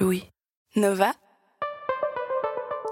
Louis. 0.00 0.28
Nova 0.74 1.12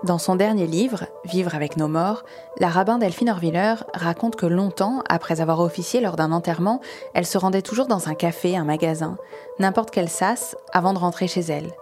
Dans 0.05 0.19
son 0.19 0.37
dernier 0.37 0.69
livre, 0.69 1.07
Vivre 1.25 1.57
avec 1.57 1.77
nos 1.77 1.89
morts, 1.89 2.23
la 2.61 2.69
rabbin 2.69 2.99
Delphine 2.99 3.31
Orviller 3.31 3.75
raconte 3.93 4.37
que 4.37 4.47
longtemps, 4.47 5.03
après 5.09 5.41
avoir 5.41 5.59
officié 5.59 6.01
lors 6.01 6.15
d'un 6.15 6.31
enterrement, 6.31 6.81
elle 7.15 7.27
se 7.27 7.39
rendait 7.39 7.61
toujours 7.61 7.89
dans 7.89 8.09
un 8.09 8.15
café, 8.15 8.57
un 8.57 8.63
magasin, 8.63 9.19
n'importe 9.59 9.91
quel 9.91 10.09
sas, 10.09 10.55
avant 10.73 10.93
de 10.93 11.01
rentrer 11.01 11.27
chez 11.27 11.41
elle. 11.41 11.73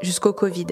Jusqu'au 0.00 0.32
Covid. 0.32 0.68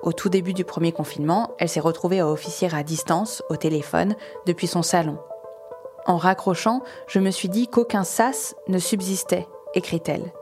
Au 0.00 0.14
tout 0.14 0.30
début 0.30 0.54
du 0.54 0.64
premier 0.64 0.92
confinement, 0.92 1.50
elle 1.58 1.68
s'est 1.68 1.80
retrouvée 1.80 2.20
à 2.20 2.28
officier 2.28 2.70
à 2.72 2.82
distance, 2.82 3.42
au 3.50 3.56
téléphone, 3.56 4.14
depuis 4.46 4.68
son 4.68 4.82
salon. 4.82 5.18
En 6.06 6.16
raccrochant, 6.16 6.80
je 7.08 7.18
me 7.18 7.30
suis 7.30 7.50
dit 7.50 7.68
qu'aucun 7.68 8.04
sas 8.04 8.54
ne 8.68 8.78
subsistait, 8.78 9.46
écrit-elle. 9.74 10.32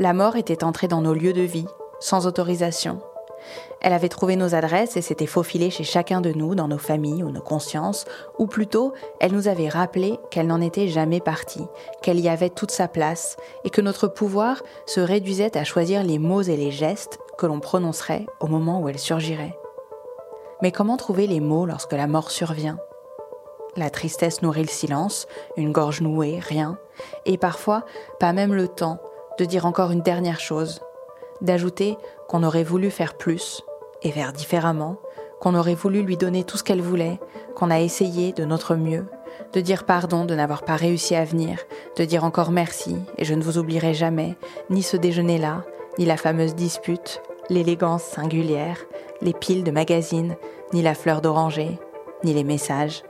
La 0.00 0.12
mort 0.12 0.34
était 0.34 0.64
entrée 0.64 0.88
dans 0.88 1.02
nos 1.02 1.14
lieux 1.14 1.32
de 1.32 1.42
vie, 1.42 1.68
sans 2.04 2.26
autorisation. 2.26 3.00
Elle 3.80 3.94
avait 3.94 4.10
trouvé 4.10 4.36
nos 4.36 4.54
adresses 4.54 4.98
et 4.98 5.00
s'était 5.00 5.26
faufilée 5.26 5.70
chez 5.70 5.84
chacun 5.84 6.20
de 6.20 6.32
nous, 6.32 6.54
dans 6.54 6.68
nos 6.68 6.78
familles 6.78 7.22
ou 7.22 7.30
nos 7.30 7.40
consciences, 7.40 8.04
ou 8.38 8.46
plutôt, 8.46 8.92
elle 9.20 9.32
nous 9.32 9.48
avait 9.48 9.70
rappelé 9.70 10.18
qu'elle 10.30 10.46
n'en 10.46 10.60
était 10.60 10.88
jamais 10.88 11.20
partie, 11.20 11.64
qu'elle 12.02 12.20
y 12.20 12.28
avait 12.28 12.50
toute 12.50 12.70
sa 12.70 12.88
place, 12.88 13.38
et 13.64 13.70
que 13.70 13.80
notre 13.80 14.06
pouvoir 14.06 14.62
se 14.84 15.00
réduisait 15.00 15.56
à 15.56 15.64
choisir 15.64 16.02
les 16.02 16.18
mots 16.18 16.42
et 16.42 16.56
les 16.58 16.70
gestes 16.70 17.18
que 17.38 17.46
l'on 17.46 17.60
prononcerait 17.60 18.26
au 18.38 18.48
moment 18.48 18.80
où 18.80 18.88
elle 18.90 18.98
surgirait. 18.98 19.58
Mais 20.60 20.72
comment 20.72 20.98
trouver 20.98 21.26
les 21.26 21.40
mots 21.40 21.64
lorsque 21.64 21.92
la 21.92 22.06
mort 22.06 22.30
survient? 22.30 22.78
La 23.76 23.88
tristesse 23.88 24.42
nourrit 24.42 24.62
le 24.62 24.68
silence, 24.68 25.26
une 25.56 25.72
gorge 25.72 26.02
nouée, 26.02 26.38
rien, 26.38 26.78
et 27.24 27.38
parfois 27.38 27.86
pas 28.20 28.34
même 28.34 28.52
le 28.52 28.68
temps 28.68 28.98
de 29.38 29.46
dire 29.46 29.64
encore 29.64 29.90
une 29.90 30.02
dernière 30.02 30.38
chose, 30.38 30.80
d'ajouter 31.40 31.96
qu'on 32.28 32.42
aurait 32.42 32.64
voulu 32.64 32.90
faire 32.90 33.14
plus 33.16 33.62
et 34.02 34.10
faire 34.10 34.32
différemment, 34.32 34.96
qu'on 35.40 35.54
aurait 35.54 35.74
voulu 35.74 36.02
lui 36.02 36.16
donner 36.16 36.44
tout 36.44 36.56
ce 36.56 36.64
qu'elle 36.64 36.80
voulait, 36.80 37.20
qu'on 37.54 37.70
a 37.70 37.80
essayé 37.80 38.32
de 38.32 38.44
notre 38.44 38.76
mieux, 38.76 39.06
de 39.52 39.60
dire 39.60 39.84
pardon 39.84 40.24
de 40.24 40.34
n'avoir 40.34 40.64
pas 40.64 40.76
réussi 40.76 41.14
à 41.14 41.24
venir, 41.24 41.58
de 41.96 42.04
dire 42.04 42.24
encore 42.24 42.50
merci 42.50 42.96
et 43.18 43.24
je 43.24 43.34
ne 43.34 43.42
vous 43.42 43.58
oublierai 43.58 43.94
jamais, 43.94 44.36
ni 44.70 44.82
ce 44.82 44.96
déjeuner-là, 44.96 45.64
ni 45.98 46.04
la 46.04 46.16
fameuse 46.16 46.54
dispute, 46.54 47.22
l'élégance 47.50 48.02
singulière, 48.02 48.78
les 49.20 49.32
piles 49.32 49.64
de 49.64 49.70
magazines, 49.70 50.36
ni 50.72 50.82
la 50.82 50.94
fleur 50.94 51.20
d'oranger, 51.20 51.78
ni 52.24 52.34
les 52.34 52.44
messages. 52.44 53.02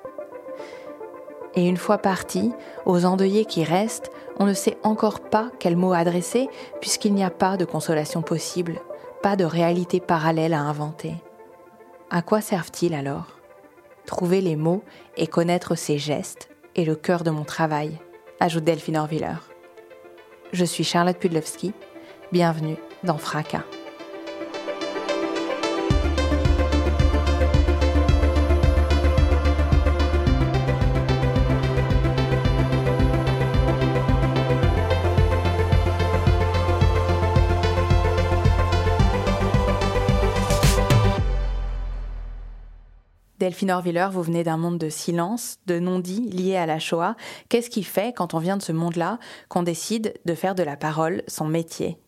Et 1.55 1.67
une 1.67 1.77
fois 1.77 1.99
parti, 1.99 2.53
aux 2.85 3.05
endeuillés 3.05 3.45
qui 3.45 3.65
restent, 3.65 4.11
on 4.39 4.47
ne 4.47 4.55
sait 4.55 4.79
encore 4.83 5.21
pas 5.21 5.51
quel 5.59 5.77
mot 5.77 5.93
adresser 5.93 6.49
puisqu'il 6.81 7.15
n'y 7.15 7.25
a 7.25 7.31
pas 7.31 7.57
de 7.57 7.65
consolation 7.65 8.23
possible, 8.23 8.81
pas 9.23 9.37
de 9.37 9.45
réalité 9.45 10.01
parallèle 10.01 10.55
à 10.55 10.61
inventer. 10.61 11.15
À 12.11 12.23
quoi 12.23 12.41
servent-ils 12.41 12.95
alors? 12.95 13.39
Trouver 14.07 14.41
les 14.41 14.57
mots 14.57 14.85
et 15.17 15.27
connaître 15.27 15.75
ces 15.75 15.99
gestes 15.99 16.51
est 16.77 16.85
le 16.85 16.95
cœur 16.95 17.25
de 17.25 17.31
mon 17.31 17.45
travail, 17.45 17.99
ajoute 18.41 18.65
Delphine 18.65 18.99
Orviller. 18.99 19.37
Je 20.53 20.65
suis 20.65 20.85
Charlotte 20.85 21.19
Pudlowski, 21.19 21.73
bienvenue 22.33 22.77
dans 23.03 23.19
Fracas. 23.19 23.65
Delphine 43.45 43.73
Orviller, 43.73 44.09
vous 44.11 44.23
venez 44.23 44.43
d'un 44.43 44.57
monde 44.57 44.79
de 44.79 44.89
silence, 44.89 45.59
de 45.67 45.79
non-dit 45.79 46.31
lié 46.31 46.57
à 46.57 46.65
la 46.65 46.79
Shoah. 46.79 47.15
Qu'est-ce 47.51 47.69
qui 47.69 47.83
fait, 47.83 48.15
quand 48.15 48.33
on 48.33 48.39
vient 48.39 48.57
de 48.57 48.63
ce 48.63 48.73
monde-là, 48.73 49.19
qu'on 49.51 49.63
décide 49.63 50.15
de 50.25 50.35
faire 50.35 50.55
de 50.55 50.63
la 50.63 50.79
parole 50.79 51.23
son 51.29 51.45
métier? 51.45 51.99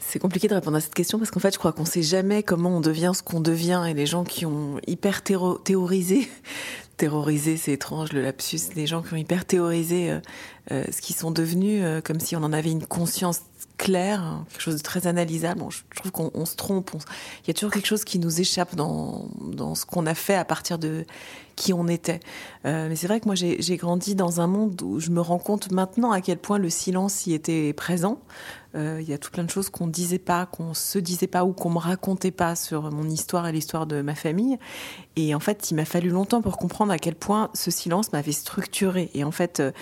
C'est 0.00 0.18
compliqué 0.18 0.48
de 0.48 0.54
répondre 0.54 0.78
à 0.78 0.80
cette 0.80 0.94
question 0.94 1.18
parce 1.18 1.30
qu'en 1.30 1.40
fait, 1.40 1.52
je 1.52 1.58
crois 1.58 1.74
qu'on 1.74 1.84
sait 1.84 2.02
jamais 2.02 2.42
comment 2.42 2.70
on 2.70 2.80
devient 2.80 3.12
ce 3.14 3.22
qu'on 3.22 3.40
devient 3.40 3.84
et 3.86 3.92
les 3.92 4.06
gens 4.06 4.24
qui 4.24 4.46
ont 4.46 4.80
hyper 4.86 5.22
théorisé, 5.22 6.26
terrorisé, 6.96 7.58
c'est 7.58 7.72
étrange 7.72 8.12
le 8.12 8.22
lapsus, 8.22 8.60
les 8.74 8.86
gens 8.86 9.02
qui 9.02 9.12
ont 9.12 9.18
hyper 9.18 9.44
théorisé 9.44 10.12
euh, 10.12 10.20
euh, 10.70 10.84
ce 10.90 11.02
qu'ils 11.02 11.16
sont 11.16 11.30
devenus, 11.30 11.82
euh, 11.84 12.00
comme 12.00 12.20
si 12.20 12.36
on 12.36 12.42
en 12.42 12.54
avait 12.54 12.70
une 12.70 12.86
conscience 12.86 13.42
clair, 13.82 14.22
hein, 14.22 14.46
quelque 14.48 14.60
chose 14.60 14.76
de 14.76 14.82
très 14.82 15.08
analysable. 15.08 15.60
je 15.70 15.98
trouve 15.98 16.12
qu'on 16.12 16.46
se 16.46 16.54
trompe. 16.54 16.92
Il 17.42 17.48
y 17.48 17.50
a 17.50 17.54
toujours 17.54 17.72
quelque 17.72 17.86
chose 17.86 18.04
qui 18.04 18.20
nous 18.20 18.40
échappe 18.40 18.76
dans, 18.76 19.26
dans 19.40 19.74
ce 19.74 19.84
qu'on 19.84 20.06
a 20.06 20.14
fait 20.14 20.36
à 20.36 20.44
partir 20.44 20.78
de 20.78 21.04
qui 21.56 21.72
on 21.72 21.88
était. 21.88 22.20
Euh, 22.64 22.88
mais 22.88 22.94
c'est 22.94 23.08
vrai 23.08 23.18
que 23.18 23.26
moi, 23.26 23.34
j'ai 23.34 23.76
grandi 23.76 24.14
dans 24.14 24.40
un 24.40 24.46
monde 24.46 24.80
où 24.82 25.00
je 25.00 25.10
me 25.10 25.20
rends 25.20 25.40
compte 25.40 25.72
maintenant 25.72 26.12
à 26.12 26.20
quel 26.20 26.38
point 26.38 26.58
le 26.58 26.70
silence 26.70 27.26
y 27.26 27.34
était 27.34 27.72
présent. 27.72 28.20
Euh, 28.74 28.98
il 29.00 29.08
y 29.08 29.12
a 29.12 29.18
tout 29.18 29.30
plein 29.30 29.44
de 29.44 29.50
choses 29.50 29.68
qu'on 29.68 29.86
disait 29.86 30.18
pas, 30.18 30.46
qu'on 30.46 30.72
se 30.72 30.98
disait 30.98 31.26
pas 31.26 31.44
ou 31.44 31.52
qu'on 31.52 31.70
me 31.70 31.78
racontait 31.78 32.30
pas 32.30 32.56
sur 32.56 32.90
mon 32.90 33.08
histoire 33.08 33.46
et 33.46 33.52
l'histoire 33.52 33.86
de 33.86 34.00
ma 34.00 34.14
famille. 34.14 34.58
Et 35.16 35.34
en 35.34 35.40
fait, 35.40 35.70
il 35.70 35.74
m'a 35.74 35.84
fallu 35.84 36.08
longtemps 36.08 36.40
pour 36.40 36.56
comprendre 36.56 36.92
à 36.92 36.98
quel 36.98 37.14
point 37.14 37.50
ce 37.52 37.70
silence 37.70 38.12
m'avait 38.12 38.32
structuré 38.32 39.10
et 39.14 39.24
en 39.24 39.30
fait 39.30 39.60
euh, 39.60 39.72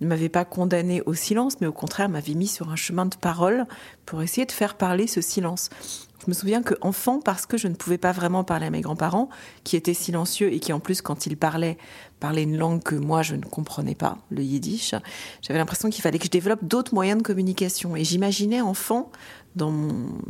ne 0.00 0.06
m'avait 0.06 0.30
pas 0.30 0.44
condamné 0.44 1.02
au 1.02 1.14
silence, 1.14 1.60
mais 1.60 1.66
au 1.66 1.72
contraire 1.72 2.08
m'avait 2.08 2.34
mis 2.34 2.46
sur 2.46 2.70
un 2.70 2.76
chemin 2.76 3.06
de 3.06 3.16
parole 3.16 3.66
pour 4.06 4.22
essayer 4.22 4.46
de 4.46 4.52
faire 4.52 4.76
parler 4.76 5.06
ce 5.06 5.20
silence. 5.20 5.68
Je 6.22 6.26
me 6.26 6.34
souviens 6.34 6.62
que 6.62 6.74
enfant, 6.80 7.20
parce 7.20 7.46
que 7.46 7.56
je 7.56 7.68
ne 7.68 7.74
pouvais 7.74 7.98
pas 7.98 8.12
vraiment 8.12 8.44
parler 8.44 8.66
à 8.66 8.70
mes 8.70 8.80
grands-parents, 8.80 9.28
qui 9.64 9.76
étaient 9.76 9.94
silencieux 9.94 10.52
et 10.52 10.58
qui 10.58 10.72
en 10.72 10.80
plus, 10.80 11.00
quand 11.00 11.26
ils 11.26 11.36
parlaient, 11.36 11.78
parlaient 12.20 12.42
une 12.42 12.56
langue 12.56 12.82
que 12.82 12.94
moi 12.94 13.22
je 13.22 13.34
ne 13.34 13.42
comprenais 13.42 13.94
pas, 13.94 14.18
le 14.30 14.42
yiddish, 14.42 14.94
j'avais 15.42 15.58
l'impression 15.58 15.90
qu'il 15.90 16.02
fallait 16.02 16.18
que 16.18 16.24
je 16.24 16.30
développe 16.30 16.64
d'autres 16.64 16.94
moyens 16.94 17.18
de 17.18 17.22
communication. 17.22 17.96
Et 17.96 18.04
j'imaginais 18.04 18.60
enfant, 18.60 19.10
dans 19.56 19.72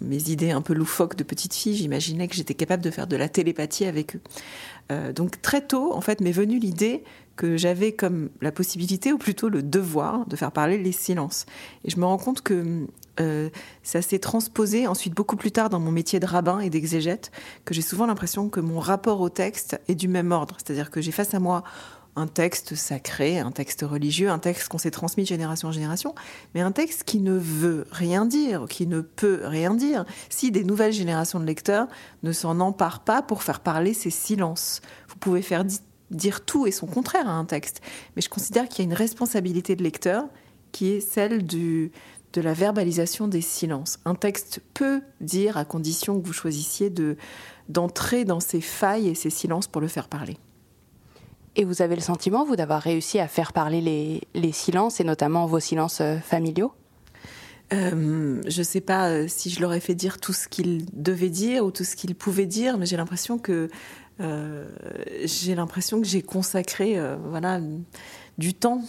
mes 0.00 0.30
idées 0.30 0.50
un 0.50 0.62
peu 0.62 0.74
loufoques 0.74 1.16
de 1.16 1.24
petite 1.24 1.54
fille, 1.54 1.76
j'imaginais 1.76 2.28
que 2.28 2.34
j'étais 2.34 2.54
capable 2.54 2.82
de 2.82 2.90
faire 2.90 3.06
de 3.06 3.16
la 3.16 3.28
télépathie 3.28 3.84
avec 3.84 4.16
eux. 4.16 4.20
Euh, 4.90 5.12
donc 5.12 5.40
très 5.42 5.60
tôt, 5.60 5.92
en 5.94 6.00
fait, 6.00 6.20
m'est 6.20 6.32
venue 6.32 6.58
l'idée 6.58 7.04
que 7.36 7.56
j'avais 7.56 7.92
comme 7.92 8.30
la 8.40 8.50
possibilité, 8.50 9.12
ou 9.12 9.18
plutôt 9.18 9.48
le 9.48 9.62
devoir, 9.62 10.26
de 10.26 10.34
faire 10.34 10.50
parler 10.50 10.76
les 10.76 10.92
silences. 10.92 11.46
Et 11.84 11.90
je 11.90 11.98
me 12.00 12.04
rends 12.04 12.18
compte 12.18 12.42
que 12.42 12.86
euh, 13.20 13.50
ça 13.82 14.02
s'est 14.02 14.18
transposé 14.18 14.86
ensuite 14.86 15.14
beaucoup 15.14 15.36
plus 15.36 15.52
tard 15.52 15.70
dans 15.70 15.80
mon 15.80 15.90
métier 15.90 16.20
de 16.20 16.26
rabbin 16.26 16.60
et 16.60 16.70
d'exégète, 16.70 17.30
que 17.64 17.74
j'ai 17.74 17.82
souvent 17.82 18.06
l'impression 18.06 18.48
que 18.48 18.60
mon 18.60 18.78
rapport 18.80 19.20
au 19.20 19.28
texte 19.28 19.80
est 19.88 19.94
du 19.94 20.08
même 20.08 20.32
ordre. 20.32 20.56
C'est-à-dire 20.58 20.90
que 20.90 21.00
j'ai 21.00 21.12
face 21.12 21.34
à 21.34 21.40
moi 21.40 21.64
un 22.16 22.26
texte 22.26 22.74
sacré, 22.74 23.38
un 23.38 23.52
texte 23.52 23.82
religieux, 23.82 24.28
un 24.30 24.40
texte 24.40 24.68
qu'on 24.68 24.78
s'est 24.78 24.90
transmis 24.90 25.22
de 25.22 25.28
génération 25.28 25.68
en 25.68 25.72
génération, 25.72 26.14
mais 26.54 26.60
un 26.60 26.72
texte 26.72 27.04
qui 27.04 27.20
ne 27.20 27.34
veut 27.34 27.86
rien 27.90 28.26
dire, 28.26 28.66
qui 28.68 28.86
ne 28.86 29.00
peut 29.00 29.40
rien 29.44 29.74
dire, 29.74 30.04
si 30.28 30.50
des 30.50 30.64
nouvelles 30.64 30.92
générations 30.92 31.38
de 31.38 31.44
lecteurs 31.44 31.86
ne 32.24 32.32
s'en 32.32 32.58
emparent 32.58 33.04
pas 33.04 33.22
pour 33.22 33.42
faire 33.42 33.60
parler 33.60 33.94
ces 33.94 34.10
silences. 34.10 34.80
Vous 35.08 35.16
pouvez 35.16 35.42
faire 35.42 35.64
dire 36.10 36.44
tout 36.44 36.66
et 36.66 36.72
son 36.72 36.86
contraire 36.86 37.28
à 37.28 37.32
un 37.32 37.44
texte, 37.44 37.80
mais 38.16 38.22
je 38.22 38.28
considère 38.28 38.68
qu'il 38.68 38.78
y 38.78 38.82
a 38.82 38.90
une 38.90 38.96
responsabilité 38.96 39.76
de 39.76 39.84
lecteur 39.84 40.24
qui 40.72 40.90
est 40.90 41.00
celle 41.00 41.44
du, 41.44 41.92
de 42.32 42.40
la 42.40 42.52
verbalisation 42.52 43.28
des 43.28 43.40
silences. 43.40 43.98
Un 44.04 44.14
texte 44.14 44.60
peut 44.74 45.00
dire 45.20 45.56
à 45.56 45.64
condition 45.64 46.20
que 46.20 46.26
vous 46.26 46.32
choisissiez 46.32 46.90
de, 46.90 47.16
d'entrer 47.68 48.24
dans 48.24 48.40
ces 48.40 48.60
failles 48.60 49.08
et 49.08 49.14
ces 49.14 49.30
silences 49.30 49.66
pour 49.66 49.80
le 49.80 49.88
faire 49.88 50.08
parler. 50.08 50.36
Et 51.56 51.64
vous 51.64 51.82
avez 51.82 51.96
le 51.96 52.02
sentiment, 52.02 52.44
vous, 52.44 52.56
d'avoir 52.56 52.80
réussi 52.80 53.18
à 53.18 53.26
faire 53.26 53.52
parler 53.52 53.80
les, 53.80 54.22
les 54.34 54.52
silences, 54.52 55.00
et 55.00 55.04
notamment 55.04 55.46
vos 55.46 55.58
silences 55.58 56.00
euh, 56.00 56.18
familiaux? 56.18 56.72
Euh, 57.72 58.40
je 58.46 58.58
ne 58.58 58.64
sais 58.64 58.80
pas 58.80 59.08
euh, 59.08 59.26
si 59.28 59.50
je 59.50 59.60
leur 59.60 59.74
ai 59.74 59.80
fait 59.80 59.94
dire 59.94 60.18
tout 60.18 60.32
ce 60.32 60.48
qu'ils 60.48 60.86
devaient 60.92 61.28
dire 61.28 61.64
ou 61.64 61.70
tout 61.70 61.84
ce 61.84 61.96
qu'ils 61.96 62.14
pouvaient 62.14 62.46
dire, 62.46 62.78
mais 62.78 62.86
j'ai 62.86 62.96
l'impression 62.96 63.38
que 63.38 63.68
j'ai 64.20 65.54
l'impression 65.54 66.00
que 66.00 66.06
j'ai 66.08 66.22
consacré 66.22 67.00
voilà 67.30 67.60
du 68.36 68.52
temps 68.52 68.82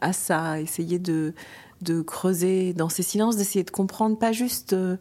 à 0.00 0.12
ça, 0.12 0.50
à 0.50 0.60
essayer 0.60 1.00
de 1.00 1.34
de 1.80 2.02
creuser 2.02 2.72
dans 2.72 2.88
ces 2.88 3.02
silences, 3.02 3.36
d'essayer 3.36 3.64
de 3.64 3.70
comprendre 3.70 4.18
pas 4.18 4.32
juste 4.32 4.72
euh, 4.72 4.96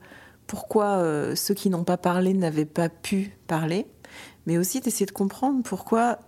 pourquoi 0.48 0.98
euh, 0.98 1.36
ceux 1.36 1.54
qui 1.54 1.70
n'ont 1.70 1.84
pas 1.84 1.98
parlé 1.98 2.34
n'avaient 2.34 2.66
pas 2.66 2.90
pu 2.90 3.38
parler, 3.48 3.88
mais 4.46 4.58
aussi 4.58 4.82
d'essayer 4.82 5.06
de 5.06 5.12
comprendre 5.12 5.64
pourquoi 5.64 6.20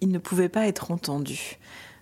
ils 0.00 0.10
ne 0.10 0.18
pouvaient 0.18 0.48
pas 0.48 0.66
être 0.66 0.90
entendus. 0.90 1.58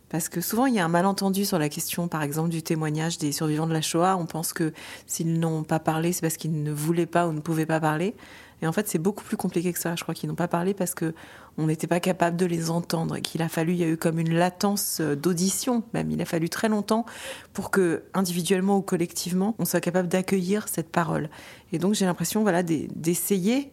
Parce 0.08 0.28
que 0.28 0.40
souvent, 0.40 0.66
il 0.66 0.74
y 0.74 0.80
a 0.80 0.84
un 0.84 0.88
malentendu 0.88 1.44
sur 1.44 1.58
la 1.58 1.68
question, 1.68 2.08
par 2.08 2.22
exemple, 2.22 2.48
du 2.48 2.62
témoignage 2.62 3.18
des 3.18 3.30
survivants 3.30 3.68
de 3.68 3.72
la 3.72 3.80
Shoah. 3.80 4.16
On 4.16 4.26
pense 4.26 4.52
que 4.52 4.72
s'ils 5.06 5.38
n'ont 5.38 5.62
pas 5.62 5.78
parlé, 5.78 6.12
c'est 6.12 6.20
parce 6.20 6.36
qu'ils 6.36 6.64
ne 6.64 6.72
voulaient 6.72 7.06
pas 7.06 7.28
ou 7.28 7.32
ne 7.32 7.38
pouvaient 7.38 7.66
pas 7.66 7.78
parler. 7.78 8.16
Et 8.62 8.66
en 8.66 8.72
fait, 8.72 8.88
c'est 8.88 8.98
beaucoup 8.98 9.24
plus 9.24 9.36
compliqué 9.36 9.72
que 9.72 9.78
ça. 9.78 9.96
Je 9.96 10.02
crois 10.02 10.14
qu'ils 10.14 10.28
n'ont 10.28 10.36
pas 10.36 10.48
parlé 10.48 10.74
parce 10.74 10.94
que 10.94 11.14
on 11.58 11.66
n'était 11.66 11.86
pas 11.86 12.00
capable 12.00 12.36
de 12.36 12.46
les 12.46 12.70
entendre 12.70 13.18
qu'il 13.18 13.42
a 13.42 13.48
fallu, 13.48 13.72
il 13.72 13.78
y 13.78 13.84
a 13.84 13.88
eu 13.88 13.96
comme 13.96 14.18
une 14.18 14.34
latence 14.34 14.98
euh, 15.00 15.14
d'audition, 15.14 15.82
même. 15.94 16.10
Il 16.10 16.20
a 16.22 16.24
fallu 16.24 16.48
très 16.48 16.68
longtemps 16.68 17.04
pour 17.52 17.70
que, 17.70 18.04
individuellement 18.14 18.76
ou 18.76 18.82
collectivement, 18.82 19.54
on 19.58 19.64
soit 19.64 19.80
capable 19.80 20.08
d'accueillir 20.08 20.68
cette 20.68 20.90
parole. 20.90 21.28
Et 21.72 21.78
donc, 21.78 21.94
j'ai 21.94 22.04
l'impression, 22.04 22.42
voilà, 22.42 22.62
d'essayer 22.62 23.72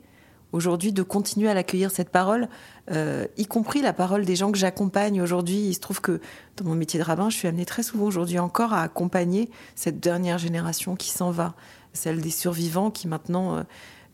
aujourd'hui 0.52 0.94
de 0.94 1.04
continuer 1.04 1.50
à 1.50 1.54
l'accueillir 1.54 1.92
cette 1.92 2.10
parole, 2.10 2.48
euh, 2.92 3.26
y 3.38 3.46
compris 3.46 3.82
la 3.82 3.94
parole 3.94 4.26
des 4.26 4.36
gens 4.36 4.52
que 4.52 4.58
j'accompagne 4.58 5.22
aujourd'hui. 5.22 5.68
Il 5.68 5.74
se 5.74 5.80
trouve 5.80 6.02
que 6.02 6.22
dans 6.58 6.66
mon 6.66 6.76
métier 6.76 7.00
de 7.00 7.06
rabbin, 7.06 7.30
je 7.30 7.38
suis 7.38 7.48
amenée 7.48 7.66
très 7.66 7.84
souvent 7.84 8.06
aujourd'hui 8.06 8.40
encore 8.40 8.74
à 8.74 8.82
accompagner 8.82 9.50
cette 9.76 10.00
dernière 10.00 10.38
génération 10.38 10.96
qui 10.96 11.10
s'en 11.10 11.32
va, 11.32 11.54
celle 11.94 12.22
des 12.22 12.32
survivants 12.32 12.92
qui 12.92 13.08
maintenant, 13.08 13.58
euh, 13.58 13.64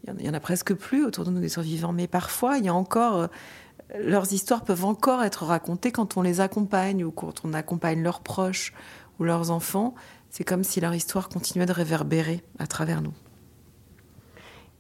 il 0.08 0.26
y 0.26 0.30
en 0.30 0.34
a 0.34 0.40
presque 0.40 0.74
plus 0.74 1.06
autour 1.06 1.26
de 1.26 1.32
nous 1.32 1.40
des 1.40 1.50
survivants, 1.50 1.94
mais 1.94 2.08
parfois 2.08 2.58
il 2.58 2.66
y 2.66 2.70
a 2.70 2.74
encore 2.74 3.18
euh, 3.18 3.28
leurs 4.00 4.34
histoires 4.34 4.64
peuvent 4.64 4.86
encore 4.86 5.24
être 5.24 5.46
racontées 5.46 5.92
quand 5.92 6.18
on 6.18 6.22
les 6.22 6.42
accompagne 6.42 7.04
ou 7.04 7.12
quand 7.12 7.46
on 7.46 7.54
accompagne 7.54 8.02
leurs 8.02 8.22
proches 8.22 8.74
ou 9.20 9.24
leurs 9.24 9.52
enfants. 9.52 9.94
C'est 10.30 10.44
comme 10.44 10.64
si 10.64 10.82
leur 10.82 10.96
histoire 10.96 11.30
continuait 11.30 11.68
de 11.68 11.74
réverbérer 11.74 12.44
à 12.60 12.68
travers 12.68 13.02
nous. 13.02 13.14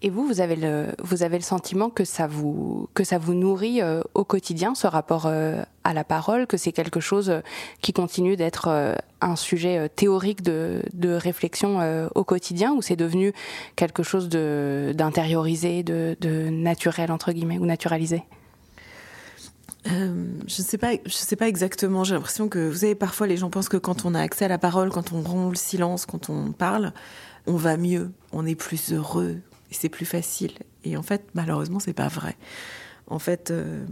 Et 0.05 0.09
vous, 0.09 0.27
vous 0.27 0.41
avez 0.41 0.57
le, 0.57 0.87
vous 1.01 1.23
avez 1.23 1.37
le 1.37 1.43
sentiment 1.43 1.89
que 1.89 2.03
ça 2.03 2.27
vous, 2.27 2.89
que 2.93 3.05
ça 3.05 3.17
vous 3.17 3.33
nourrit 3.33 3.81
euh, 3.81 4.01
au 4.13 4.25
quotidien, 4.25 4.75
ce 4.75 4.85
rapport 4.85 5.27
euh, 5.27 5.63
à 5.85 5.93
la 5.93 6.03
parole, 6.03 6.45
que 6.45 6.57
c'est 6.57 6.73
quelque 6.73 6.99
chose 6.99 7.29
euh, 7.29 7.39
qui 7.81 7.93
continue 7.93 8.35
d'être 8.35 8.97
un 9.21 9.35
sujet 9.37 9.87
théorique 9.87 10.41
de, 10.41 10.81
de 10.91 11.13
réflexion 11.13 11.79
au 12.15 12.23
quotidien, 12.25 12.73
ou 12.73 12.81
c'est 12.81 12.97
devenu 12.97 13.31
quelque 13.77 14.03
chose 14.03 14.27
d'intériorisé, 14.27 15.83
de, 15.83 16.17
de, 16.19 16.49
naturel, 16.49 17.09
entre 17.09 17.31
guillemets, 17.31 17.57
ou 17.57 17.65
naturalisé? 17.65 18.23
Je 19.85 19.91
ne 19.91 20.47
sais 20.47 20.77
pas, 20.77 20.91
je 21.05 21.13
sais 21.13 21.37
pas 21.37 21.47
exactement. 21.47 22.03
J'ai 22.03 22.15
l'impression 22.15 22.49
que 22.49 22.69
vous 22.69 22.79
savez, 22.79 22.95
parfois 22.95 23.27
les 23.27 23.37
gens 23.37 23.49
pensent 23.49 23.69
que 23.69 23.77
quand 23.77 24.03
on 24.03 24.15
a 24.15 24.19
accès 24.19 24.45
à 24.45 24.49
la 24.49 24.57
parole, 24.57 24.89
quand 24.89 25.13
on 25.13 25.21
rompt 25.21 25.51
le 25.51 25.55
silence, 25.55 26.05
quand 26.05 26.29
on 26.29 26.51
parle, 26.51 26.91
on 27.47 27.55
va 27.55 27.77
mieux, 27.77 28.11
on 28.33 28.45
est 28.45 28.55
plus 28.55 28.91
heureux, 28.91 29.41
c'est 29.75 29.89
plus 29.89 30.05
facile. 30.05 30.53
Et 30.83 30.97
en 30.97 31.03
fait, 31.03 31.25
malheureusement, 31.33 31.79
c'est 31.79 31.93
pas 31.93 32.07
vrai. 32.07 32.35
En 33.07 33.19
fait, 33.19 33.51
euh, 33.51 33.85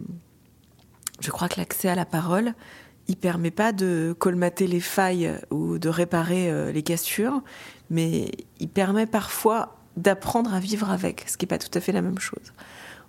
je 1.19 1.31
crois 1.31 1.49
que 1.49 1.59
l'accès 1.59 1.89
à 1.89 1.95
la 1.95 2.05
parole, 2.05 2.53
il 3.07 3.17
permet 3.17 3.51
pas 3.51 3.71
de 3.73 4.15
colmater 4.17 4.67
les 4.67 4.79
failles 4.79 5.33
ou 5.49 5.77
de 5.77 5.89
réparer 5.89 6.49
euh, 6.49 6.71
les 6.71 6.83
cassures, 6.83 7.41
mais 7.89 8.31
il 8.59 8.69
permet 8.69 9.05
parfois 9.05 9.77
d'apprendre 9.97 10.53
à 10.53 10.59
vivre 10.59 10.89
avec, 10.89 11.25
ce 11.27 11.37
qui 11.37 11.45
n'est 11.45 11.49
pas 11.49 11.57
tout 11.57 11.75
à 11.77 11.81
fait 11.81 11.91
la 11.91 12.01
même 12.01 12.19
chose. 12.19 12.53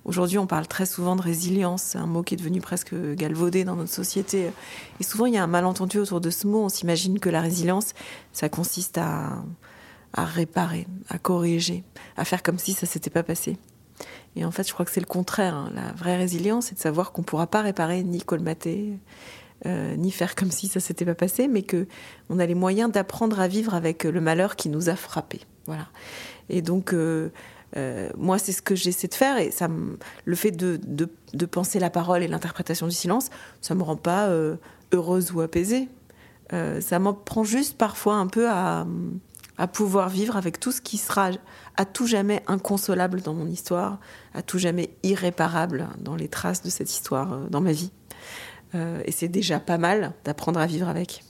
Aujourd'hui, 0.04 0.38
on 0.38 0.48
parle 0.48 0.66
très 0.66 0.84
souvent 0.84 1.14
de 1.14 1.22
résilience, 1.22 1.82
c'est 1.82 1.98
un 1.98 2.06
mot 2.06 2.24
qui 2.24 2.34
est 2.34 2.36
devenu 2.36 2.60
presque 2.60 2.92
galvaudé 3.14 3.62
dans 3.62 3.76
notre 3.76 3.92
société. 3.92 4.50
Et 4.98 5.04
souvent, 5.04 5.26
il 5.26 5.34
y 5.34 5.36
a 5.36 5.44
un 5.44 5.48
malentendu 5.48 5.98
autour 5.98 6.20
de 6.20 6.30
ce 6.30 6.48
mot. 6.48 6.64
On 6.64 6.68
s'imagine 6.68 7.20
que 7.20 7.28
la 7.28 7.40
résilience, 7.40 7.94
ça 8.32 8.48
consiste 8.48 8.98
à, 8.98 9.44
à 10.12 10.24
réparer, 10.24 10.86
à 11.08 11.18
corriger, 11.18 11.84
à 12.16 12.24
faire 12.24 12.42
comme 12.42 12.58
si 12.58 12.72
ça 12.72 12.86
s'était 12.86 13.10
pas 13.10 13.22
passé. 13.22 13.56
Et 14.36 14.44
en 14.44 14.50
fait, 14.50 14.66
je 14.66 14.72
crois 14.72 14.84
que 14.84 14.90
c'est 14.90 15.00
le 15.00 15.06
contraire. 15.06 15.54
Hein. 15.54 15.70
La 15.74 15.92
vraie 15.92 16.16
résilience, 16.16 16.66
c'est 16.66 16.74
de 16.74 16.80
savoir 16.80 17.12
qu'on 17.12 17.22
ne 17.22 17.26
pourra 17.26 17.46
pas 17.46 17.62
réparer 17.62 18.02
ni 18.02 18.20
colmater, 18.20 18.98
euh, 19.66 19.94
ni 19.96 20.10
faire 20.10 20.34
comme 20.34 20.50
si 20.50 20.68
ça 20.68 20.80
s'était 20.80 21.04
pas 21.04 21.14
passé, 21.14 21.48
mais 21.48 21.62
que 21.62 21.86
on 22.30 22.38
a 22.38 22.46
les 22.46 22.54
moyens 22.54 22.90
d'apprendre 22.90 23.40
à 23.40 23.48
vivre 23.48 23.74
avec 23.74 24.04
le 24.04 24.20
malheur 24.20 24.56
qui 24.56 24.68
nous 24.68 24.88
a 24.88 24.96
frappés. 24.96 25.42
Voilà. 25.66 25.88
Et 26.48 26.62
donc, 26.62 26.92
euh, 26.92 27.30
euh, 27.76 28.10
moi, 28.16 28.38
c'est 28.38 28.52
ce 28.52 28.62
que 28.62 28.74
j'essaie 28.74 29.08
de 29.08 29.14
faire, 29.14 29.38
et 29.38 29.50
ça, 29.50 29.68
le 30.24 30.34
fait 30.34 30.50
de, 30.50 31.46
penser 31.46 31.78
la 31.78 31.90
parole 31.90 32.22
et 32.22 32.28
l'interprétation 32.28 32.86
du 32.86 32.94
silence, 32.94 33.30
ça 33.60 33.74
me 33.74 33.82
rend 33.82 33.96
pas 33.96 34.30
heureuse 34.92 35.32
ou 35.32 35.40
apaisée. 35.40 35.88
ça 36.50 36.98
m'en 36.98 37.14
prend 37.14 37.44
juste 37.44 37.78
parfois 37.78 38.16
un 38.16 38.26
peu 38.26 38.48
à 38.48 38.86
à 39.58 39.66
pouvoir 39.66 40.08
vivre 40.08 40.36
avec 40.36 40.58
tout 40.58 40.72
ce 40.72 40.80
qui 40.80 40.98
sera 40.98 41.30
à 41.76 41.84
tout 41.84 42.06
jamais 42.06 42.42
inconsolable 42.46 43.22
dans 43.22 43.34
mon 43.34 43.46
histoire, 43.46 43.98
à 44.34 44.42
tout 44.42 44.58
jamais 44.58 44.90
irréparable 45.02 45.88
dans 45.98 46.16
les 46.16 46.28
traces 46.28 46.62
de 46.62 46.70
cette 46.70 46.90
histoire 46.90 47.32
euh, 47.32 47.46
dans 47.48 47.60
ma 47.60 47.72
vie. 47.72 47.90
Euh, 48.74 49.02
et 49.04 49.12
c'est 49.12 49.28
déjà 49.28 49.60
pas 49.60 49.78
mal 49.78 50.12
d'apprendre 50.24 50.60
à 50.60 50.66
vivre 50.66 50.88
avec. 50.88 51.24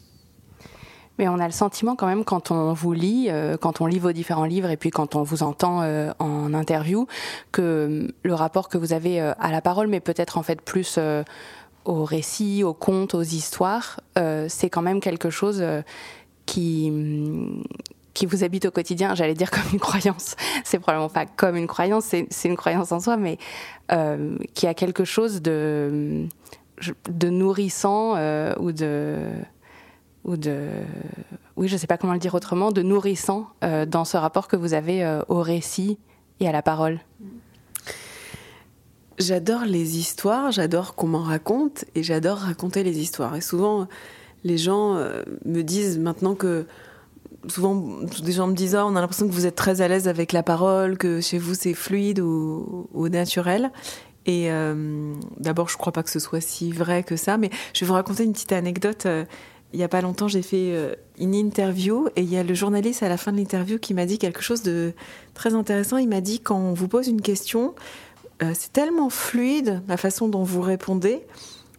Mais 1.19 1.29
on 1.29 1.39
a 1.39 1.47
le 1.47 1.53
sentiment 1.53 1.95
quand 1.95 2.07
même 2.07 2.25
quand 2.25 2.51
on 2.51 2.73
vous 2.73 2.93
lit, 2.93 3.27
euh, 3.29 3.57
quand 3.57 3.81
on 3.81 3.87
lit 3.87 3.99
vos 3.99 4.13
différents 4.13 4.47
livres 4.47 4.71
et 4.71 4.77
puis 4.77 4.91
quand 4.91 5.15
on 5.15 5.23
vous 5.23 5.43
entend 5.43 5.83
en 6.19 6.55
interview, 6.55 7.07
que 7.51 8.09
le 8.23 8.35
rapport 8.35 8.69
que 8.69 8.79
vous 8.79 8.93
avez 8.93 9.21
à 9.21 9.51
la 9.51 9.61
parole, 9.61 9.89
mais 9.89 10.01
peut-être 10.01 10.39
en 10.39 10.43
fait 10.43 10.63
plus 10.63 10.99
au 11.85 12.05
récit, 12.05 12.65
aux 12.65 12.73
contes, 12.73 13.15
aux 13.15 13.23
histoires, 13.23 14.01
c'est 14.49 14.71
quand 14.71 14.83
même 14.83 15.01
quelque 15.01 15.29
chose 15.29 15.63
qui 16.47 16.91
qui 18.15 18.27
vous 18.27 18.45
habite 18.45 18.67
au 18.67 18.71
quotidien, 18.71 19.15
j'allais 19.15 19.35
dire 19.35 19.51
comme 19.51 19.63
une 19.73 19.81
croyance, 19.81 20.37
c'est 20.65 20.79
probablement 20.79 21.09
pas 21.09 21.27
comme 21.27 21.57
une 21.57 21.67
croyance, 21.67 22.05
c'est 22.05 22.49
une 22.49 22.57
croyance 22.57 22.93
en 22.93 23.01
soi, 23.01 23.17
mais 23.17 23.39
euh, 23.91 24.37
qui 24.55 24.67
a 24.67 24.75
quelque 24.75 25.05
chose 25.05 25.43
de, 25.43 26.27
nourrissant 27.23 28.15
euh, 28.17 28.55
ou 28.59 28.73
de 28.73 29.19
ou 30.25 30.37
de 30.37 30.69
oui 31.57 31.67
je 31.67 31.77
sais 31.77 31.89
pas 31.89 31.99
comment 31.99 32.13
le 32.13 32.21
dire 32.21 32.35
autrement 32.35 32.71
de 32.71 32.81
nourrissant 32.83 33.49
euh, 33.65 33.87
dans 33.87 34.05
ce 34.05 34.17
rapport 34.17 34.47
que 34.47 34.55
vous 34.55 34.73
avez 34.73 35.21
au 35.29 35.41
récit 35.41 35.99
et 36.39 36.49
à 36.49 36.53
la 36.53 36.63
parole. 36.63 37.01
J'adore 39.19 39.65
les 39.65 39.99
histoires 39.99 40.53
j'adore 40.53 40.95
qu'on 40.95 41.09
m'en 41.09 41.23
raconte 41.23 41.85
et 41.95 42.03
j'adore 42.03 42.39
raconter 42.39 42.85
les 42.85 43.01
histoires. 43.01 43.35
Et 43.35 43.41
souvent 43.41 43.89
les 44.45 44.59
gens 44.59 44.95
me 45.45 45.63
disent 45.63 45.99
maintenant 45.99 46.35
que 46.35 46.67
souvent, 47.49 47.75
des 48.23 48.33
gens 48.33 48.47
me 48.47 48.55
disent 48.55 48.75
ah, 48.75 48.87
on 48.87 48.97
a 48.97 49.01
l'impression 49.01 49.27
que 49.27 49.33
vous 49.33 49.47
êtes 49.47 49.57
très 49.57 49.81
à 49.81 49.89
l'aise 49.89 50.09
avec 50.09 50.33
la 50.33 50.43
parole, 50.43 50.99
que 50.99 51.21
chez 51.21 51.39
vous 51.39 51.55
c'est 51.55 51.75
fluide 51.75 52.21
ou, 52.21 53.09
naturel. 53.09 53.73
Et 54.25 54.53
euh, 54.53 55.15
d'abord, 55.39 55.69
je 55.69 55.77
crois 55.77 55.93
pas 55.93 56.03
que 56.03 56.11
ce 56.11 56.21
soit 56.21 56.41
si 56.41 56.71
vrai 56.71 57.03
que 57.03 57.17
ça, 57.17 57.37
mais 57.39 57.51
je 57.75 57.81
vais 57.81 57.87
vous 57.87 57.95
raconter 57.95 58.25
une 58.25 58.33
petite 58.33 58.53
anecdote. 58.53 59.07
Euh, 59.07 59.25
il 59.73 59.81
y 59.81 59.83
a 59.83 59.89
pas 59.89 60.03
longtemps, 60.03 60.29
j'ai 60.29 60.43
fait 60.43 60.71
euh, 60.73 60.95
une 61.19 61.35
interview 61.35 62.07
et 62.15 62.21
il 62.21 62.31
y 62.31 62.37
a 62.37 62.43
le 62.43 62.55
journaliste 62.55 63.03
à 63.03 63.09
la 63.09 63.17
fin 63.17 63.33
de 63.33 63.39
l'interview 63.39 63.79
qui 63.79 63.95
m'a 63.95 64.05
dit 64.05 64.19
quelque 64.19 64.43
chose 64.43 64.63
de 64.63 64.93
très 65.35 65.55
intéressant. 65.55 65.97
Il 65.97 66.09
m'a 66.09 66.21
dit 66.21 66.41
quand 66.41 66.59
on 66.59 66.75
vous 66.75 66.89
pose 66.89 67.09
une 67.09 67.23
question, 67.23 67.75
c'est 68.55 68.73
tellement 68.73 69.09
fluide 69.09 69.83
la 69.87 69.97
façon 69.97 70.29
dont 70.29 70.43
vous 70.43 70.63
répondez 70.63 71.23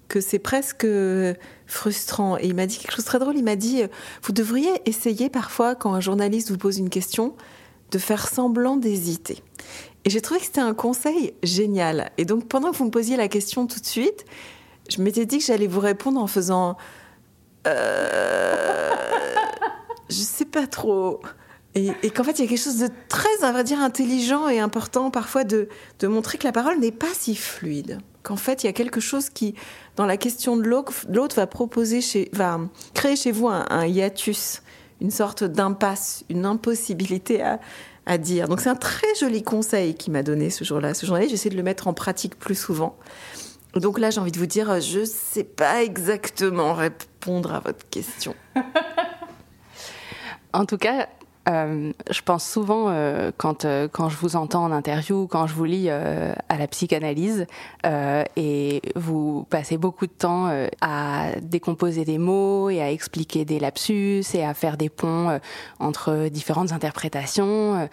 que 0.07 0.21
c'est 0.21 0.39
presque 0.39 0.87
frustrant. 1.73 2.37
Et 2.37 2.45
il 2.45 2.55
m'a 2.55 2.65
dit 2.65 2.77
quelque 2.77 2.91
chose 2.91 3.05
de 3.05 3.09
très 3.09 3.19
drôle. 3.19 3.35
Il 3.35 3.43
m'a 3.43 3.55
dit, 3.55 3.83
vous 4.23 4.33
devriez 4.33 4.71
essayer 4.85 5.29
parfois, 5.29 5.75
quand 5.75 5.93
un 5.93 5.99
journaliste 5.99 6.51
vous 6.51 6.57
pose 6.57 6.77
une 6.77 6.89
question, 6.89 7.35
de 7.91 7.97
faire 7.99 8.27
semblant 8.27 8.77
d'hésiter. 8.77 9.43
Et 10.05 10.09
j'ai 10.09 10.21
trouvé 10.21 10.39
que 10.39 10.45
c'était 10.45 10.61
un 10.61 10.73
conseil 10.73 11.33
génial. 11.43 12.11
Et 12.17 12.25
donc, 12.25 12.47
pendant 12.47 12.71
que 12.71 12.77
vous 12.77 12.85
me 12.85 12.91
posiez 12.91 13.15
la 13.15 13.27
question 13.27 13.67
tout 13.67 13.79
de 13.79 13.85
suite, 13.85 14.25
je 14.89 15.01
m'étais 15.01 15.25
dit 15.25 15.37
que 15.37 15.45
j'allais 15.45 15.67
vous 15.67 15.79
répondre 15.79 16.19
en 16.19 16.27
faisant... 16.27 16.77
Euh, 17.67 18.89
je 20.09 20.15
sais 20.15 20.45
pas 20.45 20.67
trop. 20.67 21.21
Et, 21.75 22.11
qu'en 22.11 22.23
fait, 22.23 22.37
il 22.37 22.43
y 22.43 22.45
a 22.45 22.47
quelque 22.47 22.63
chose 22.63 22.77
de 22.77 22.89
très, 23.09 23.43
à 23.43 23.51
vrai 23.51 23.63
dire, 23.63 23.79
intelligent 23.79 24.47
et 24.47 24.59
important 24.59 25.09
parfois 25.09 25.43
de, 25.43 25.67
de 25.99 26.07
montrer 26.07 26.37
que 26.37 26.43
la 26.43 26.51
parole 26.51 26.79
n'est 26.79 26.91
pas 26.91 27.11
si 27.13 27.35
fluide. 27.35 27.97
Qu'en 28.21 28.35
fait, 28.35 28.63
il 28.63 28.67
y 28.67 28.69
a 28.69 28.73
quelque 28.73 28.99
chose 28.99 29.29
qui, 29.31 29.55
dans 29.95 30.05
la 30.05 30.17
question 30.17 30.55
de 30.55 30.61
l'autre, 30.63 30.93
l'autre 31.09 31.35
va 31.35 31.47
proposer, 31.47 31.99
chez, 31.99 32.29
va 32.31 32.59
créer 32.93 33.15
chez 33.15 33.31
vous 33.31 33.47
un, 33.47 33.85
hiatus, 33.87 34.61
une 35.01 35.09
sorte 35.09 35.43
d'impasse, 35.43 36.23
une 36.29 36.45
impossibilité 36.45 37.41
à, 37.41 37.59
à 38.05 38.19
dire. 38.19 38.47
Donc 38.47 38.61
c'est 38.61 38.69
un 38.69 38.75
très 38.75 39.15
joli 39.19 39.41
conseil 39.41 39.95
qu'il 39.95 40.13
m'a 40.13 40.21
donné 40.21 40.51
ce 40.51 40.63
jour-là. 40.63 40.93
Ce 40.93 41.07
jour-là, 41.07 41.27
j'essaie 41.27 41.49
de 41.49 41.57
le 41.57 41.63
mettre 41.63 41.87
en 41.87 41.93
pratique 41.93 42.37
plus 42.37 42.55
souvent. 42.55 42.95
Donc 43.73 43.97
là, 43.97 44.11
j'ai 44.11 44.21
envie 44.21 44.31
de 44.31 44.37
vous 44.37 44.45
dire, 44.45 44.79
je 44.79 44.99
ne 44.99 45.05
sais 45.05 45.43
pas 45.43 45.83
exactement 45.83 46.75
répondre 46.75 47.51
à 47.51 47.59
votre 47.59 47.89
question. 47.89 48.35
en 50.53 50.65
tout 50.65 50.77
cas, 50.77 51.09
je 51.47 52.21
pense 52.23 52.45
souvent, 52.45 52.93
quand, 53.37 53.65
quand 53.91 54.09
je 54.09 54.17
vous 54.17 54.35
entends 54.35 54.63
en 54.63 54.71
interview, 54.71 55.27
quand 55.27 55.47
je 55.47 55.53
vous 55.53 55.65
lis 55.65 55.89
à 55.89 56.57
la 56.57 56.67
psychanalyse, 56.67 57.45
et 58.35 58.81
vous 58.95 59.45
passez 59.49 59.77
beaucoup 59.77 60.07
de 60.07 60.11
temps 60.11 60.49
à 60.81 61.27
décomposer 61.41 62.05
des 62.05 62.17
mots 62.17 62.69
et 62.69 62.81
à 62.81 62.91
expliquer 62.91 63.45
des 63.45 63.59
lapsus 63.59 64.23
et 64.33 64.45
à 64.45 64.53
faire 64.53 64.77
des 64.77 64.89
ponts 64.89 65.39
entre 65.79 66.29
différentes 66.29 66.71
interprétations. 66.71 67.89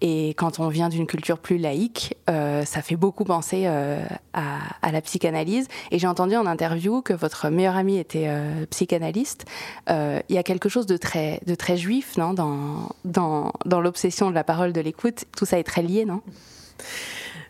Et 0.00 0.30
quand 0.30 0.60
on 0.60 0.68
vient 0.68 0.88
d'une 0.88 1.06
culture 1.06 1.38
plus 1.38 1.58
laïque, 1.58 2.16
euh, 2.28 2.64
ça 2.64 2.82
fait 2.82 2.96
beaucoup 2.96 3.24
penser 3.24 3.64
euh, 3.66 4.04
à, 4.32 4.92
la 4.92 5.00
psychanalyse. 5.00 5.68
Et 5.90 5.98
j'ai 5.98 6.06
entendu 6.06 6.36
en 6.36 6.46
interview 6.46 7.02
que 7.02 7.12
votre 7.12 7.48
meilleur 7.48 7.76
ami 7.76 7.98
était 7.98 8.26
euh, 8.28 8.66
psychanalyste. 8.66 9.44
Il 9.88 10.34
y 10.34 10.38
a 10.38 10.42
quelque 10.42 10.68
chose 10.68 10.86
de 10.86 10.96
très, 10.96 11.40
juif, 11.76 12.16
non, 12.16 12.34
dans 12.34 13.80
l'obsession 13.80 14.30
de 14.30 14.34
la 14.34 14.44
parole, 14.44 14.72
de 14.72 14.80
l'écoute. 14.80 15.24
Tout 15.36 15.46
ça 15.46 15.58
est 15.58 15.64
très 15.64 15.82
lié, 15.82 16.04
non? 16.04 16.22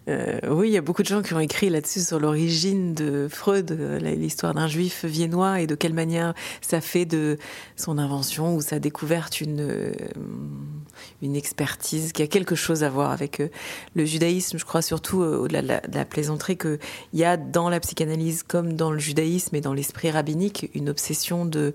Euh, 0.08 0.38
oui, 0.50 0.68
il 0.68 0.72
y 0.72 0.76
a 0.76 0.82
beaucoup 0.82 1.02
de 1.02 1.08
gens 1.08 1.22
qui 1.22 1.32
ont 1.32 1.40
écrit 1.40 1.70
là-dessus 1.70 2.00
sur 2.00 2.20
l'origine 2.20 2.92
de 2.92 3.26
Freud, 3.30 3.70
euh, 3.72 3.98
l'histoire 3.98 4.52
d'un 4.52 4.68
juif 4.68 5.04
viennois 5.04 5.60
et 5.60 5.66
de 5.66 5.74
quelle 5.74 5.94
manière 5.94 6.34
ça 6.60 6.82
fait 6.82 7.06
de 7.06 7.38
son 7.76 7.96
invention 7.96 8.54
ou 8.54 8.60
sa 8.60 8.78
découverte 8.78 9.40
une, 9.40 9.60
euh, 9.60 9.92
expertise 11.22 12.12
qui 12.12 12.22
a 12.22 12.26
quelque 12.26 12.54
chose 12.54 12.84
à 12.84 12.90
voir 12.90 13.10
avec 13.10 13.42
le 13.94 14.04
judaïsme. 14.04 14.58
Je 14.58 14.64
crois 14.64 14.82
surtout, 14.82 15.22
au-delà 15.22 15.62
de, 15.62 15.88
de, 15.90 15.96
la 15.96 16.04
plaisanterie, 16.04 16.58
qu'il 16.58 16.78
y 17.14 17.24
a 17.24 17.38
dans 17.38 17.70
la 17.70 17.80
psychanalyse 17.80 18.42
comme 18.42 18.74
dans 18.74 18.90
le 18.90 18.98
judaïsme 18.98 19.56
et 19.56 19.62
dans 19.62 19.72
l'esprit 19.72 20.10
rabbinique 20.10 20.70
une 20.74 20.90
obsession 20.90 21.46
de 21.46 21.74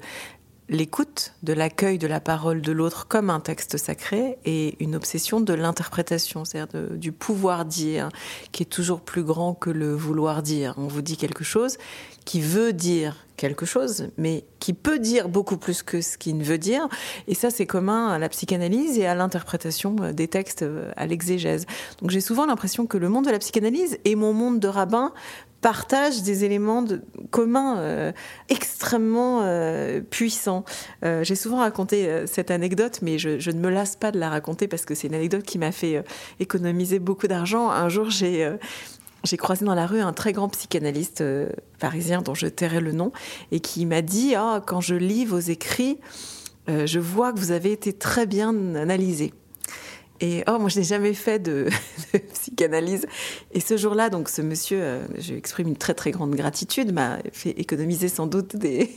l'écoute, 0.69 1.33
de 1.43 1.53
l'accueil 1.53 1.97
de 1.97 2.07
la 2.07 2.19
parole 2.19 2.61
de 2.61 2.71
l'autre 2.71 3.07
comme 3.07 3.29
un 3.29 3.39
texte 3.39 3.77
sacré 3.77 4.37
et 4.45 4.81
une 4.83 4.95
obsession 4.95 5.41
de 5.41 5.53
l'interprétation, 5.53 6.45
c'est-à-dire 6.45 6.91
du 6.91 7.11
pouvoir 7.11 7.65
dire, 7.65 8.09
qui 8.51 8.63
est 8.63 8.67
toujours 8.67 9.01
plus 9.01 9.23
grand 9.23 9.53
que 9.53 9.69
le 9.69 9.93
vouloir 9.93 10.43
dire. 10.43 10.75
On 10.77 10.87
vous 10.87 11.01
dit 11.01 11.17
quelque 11.17 11.43
chose 11.43 11.77
qui 12.25 12.41
veut 12.41 12.73
dire 12.73 13.25
quelque 13.37 13.65
chose, 13.65 14.09
mais 14.17 14.43
qui 14.59 14.73
peut 14.73 14.99
dire 14.99 15.29
beaucoup 15.29 15.57
plus 15.57 15.81
que 15.81 16.01
ce 16.01 16.17
qu'il 16.17 16.37
ne 16.37 16.43
veut 16.43 16.57
dire. 16.57 16.87
Et 17.27 17.33
ça, 17.33 17.49
c'est 17.49 17.65
commun 17.65 18.09
à 18.09 18.19
la 18.19 18.27
psychanalyse 18.29 18.99
et 18.99 19.07
à 19.07 19.15
l'interprétation 19.15 19.95
des 19.95 20.27
textes, 20.27 20.65
à 20.97 21.07
l'exégèse. 21.07 21.65
Donc 22.01 22.11
j'ai 22.11 22.21
souvent 22.21 22.45
l'impression 22.45 22.85
que 22.85 22.97
le 22.97 23.07
monde 23.09 23.25
de 23.25 23.31
la 23.31 23.39
psychanalyse 23.39 23.97
et 24.03 24.15
mon 24.15 24.33
monde 24.33 24.59
de 24.59 24.67
rabbin 24.67 25.13
partage 25.61 26.21
des 26.23 26.45
éléments 26.45 26.85
communs 27.31 27.77
euh, 27.79 28.11
extrêmement 28.49 29.41
euh, 29.43 30.01
puissants. 30.01 30.63
Euh, 31.03 31.23
j'ai 31.23 31.35
souvent 31.35 31.57
raconté 31.57 32.25
cette 32.27 32.51
anecdote, 32.51 32.99
mais 33.01 33.17
je, 33.17 33.39
je, 33.39 33.51
ne 33.51 33.59
me 33.59 33.69
lasse 33.69 33.95
pas 33.95 34.11
de 34.11 34.19
la 34.19 34.29
raconter 34.29 34.67
parce 34.67 34.85
que 34.85 34.95
c'est 34.95 35.07
une 35.07 35.15
anecdote 35.15 35.43
qui 35.43 35.57
m'a 35.57 35.71
fait 35.71 36.03
économiser 36.39 36.99
beaucoup 36.99 37.27
d'argent. 37.27 37.69
Un 37.69 37.89
jour, 37.89 38.09
j'ai 38.09 38.49
j'ai 39.25 39.35
croisé 39.35 39.65
dans 39.65 39.75
la 39.75 39.85
rue 39.85 39.99
un 39.99 40.13
très 40.13 40.31
grand 40.31 40.47
psychanalyste 40.47 41.23
parisien 41.77 42.21
dont 42.21 42.35
je 42.35 42.47
tairai 42.47 42.79
le 42.79 42.93
nom 42.93 43.11
et 43.51 43.59
qui 43.59 43.85
m'a 43.85 44.01
dit 44.01 44.33
ah, 44.35 44.63
quand 44.65 44.79
je 44.79 44.95
lis 44.95 45.25
vos 45.25 45.39
écrits, 45.39 45.99
je 46.67 46.99
vois 46.99 47.33
que 47.33 47.39
vous 47.39 47.51
avez 47.51 47.73
été 47.73 47.91
très 47.91 48.25
bien 48.25 48.75
analysé. 48.75 49.33
Et 50.21 50.43
oh, 50.47 50.57
moi, 50.59 50.69
je 50.69 50.79
n'ai 50.79 50.85
jamais 50.85 51.13
fait 51.13 51.39
de, 51.43 51.69
psychanalyse. 52.33 53.07
Et 53.51 53.59
ce 53.59 53.77
jour-là, 53.77 54.09
donc, 54.09 54.29
ce 54.29 54.41
monsieur, 54.41 54.79
euh, 54.81 55.05
je 55.17 55.33
exprime 55.33 55.69
une 55.69 55.77
très 55.77 55.93
très 55.93 56.11
grande 56.11 56.35
gratitude, 56.35 56.93
m'a 56.93 57.19
fait 57.31 57.51
économiser 57.51 58.09
sans 58.09 58.27
doute 58.27 58.55
des, 58.55 58.89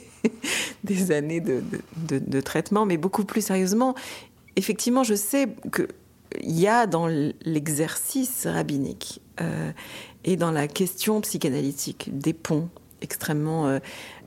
années 1.11 1.41
de, 1.41 2.41
traitement, 2.41 2.87
mais 2.87 2.97
beaucoup 2.97 3.25
plus 3.25 3.45
sérieusement. 3.45 3.95
Effectivement, 4.57 5.05
je 5.05 5.14
sais 5.14 5.49
qu'il 5.75 6.50
y 6.50 6.67
a 6.67 6.87
dans 6.87 7.07
l'exercice 7.07 8.47
rabbinique 8.47 9.21
euh, 9.41 9.71
et 10.25 10.37
dans 10.37 10.50
la 10.50 10.69
question 10.69 11.21
psychanalytique 11.21 12.11
des 12.17 12.33
ponts 12.33 12.69
extrêmement 13.02 13.68
euh, 13.68 13.78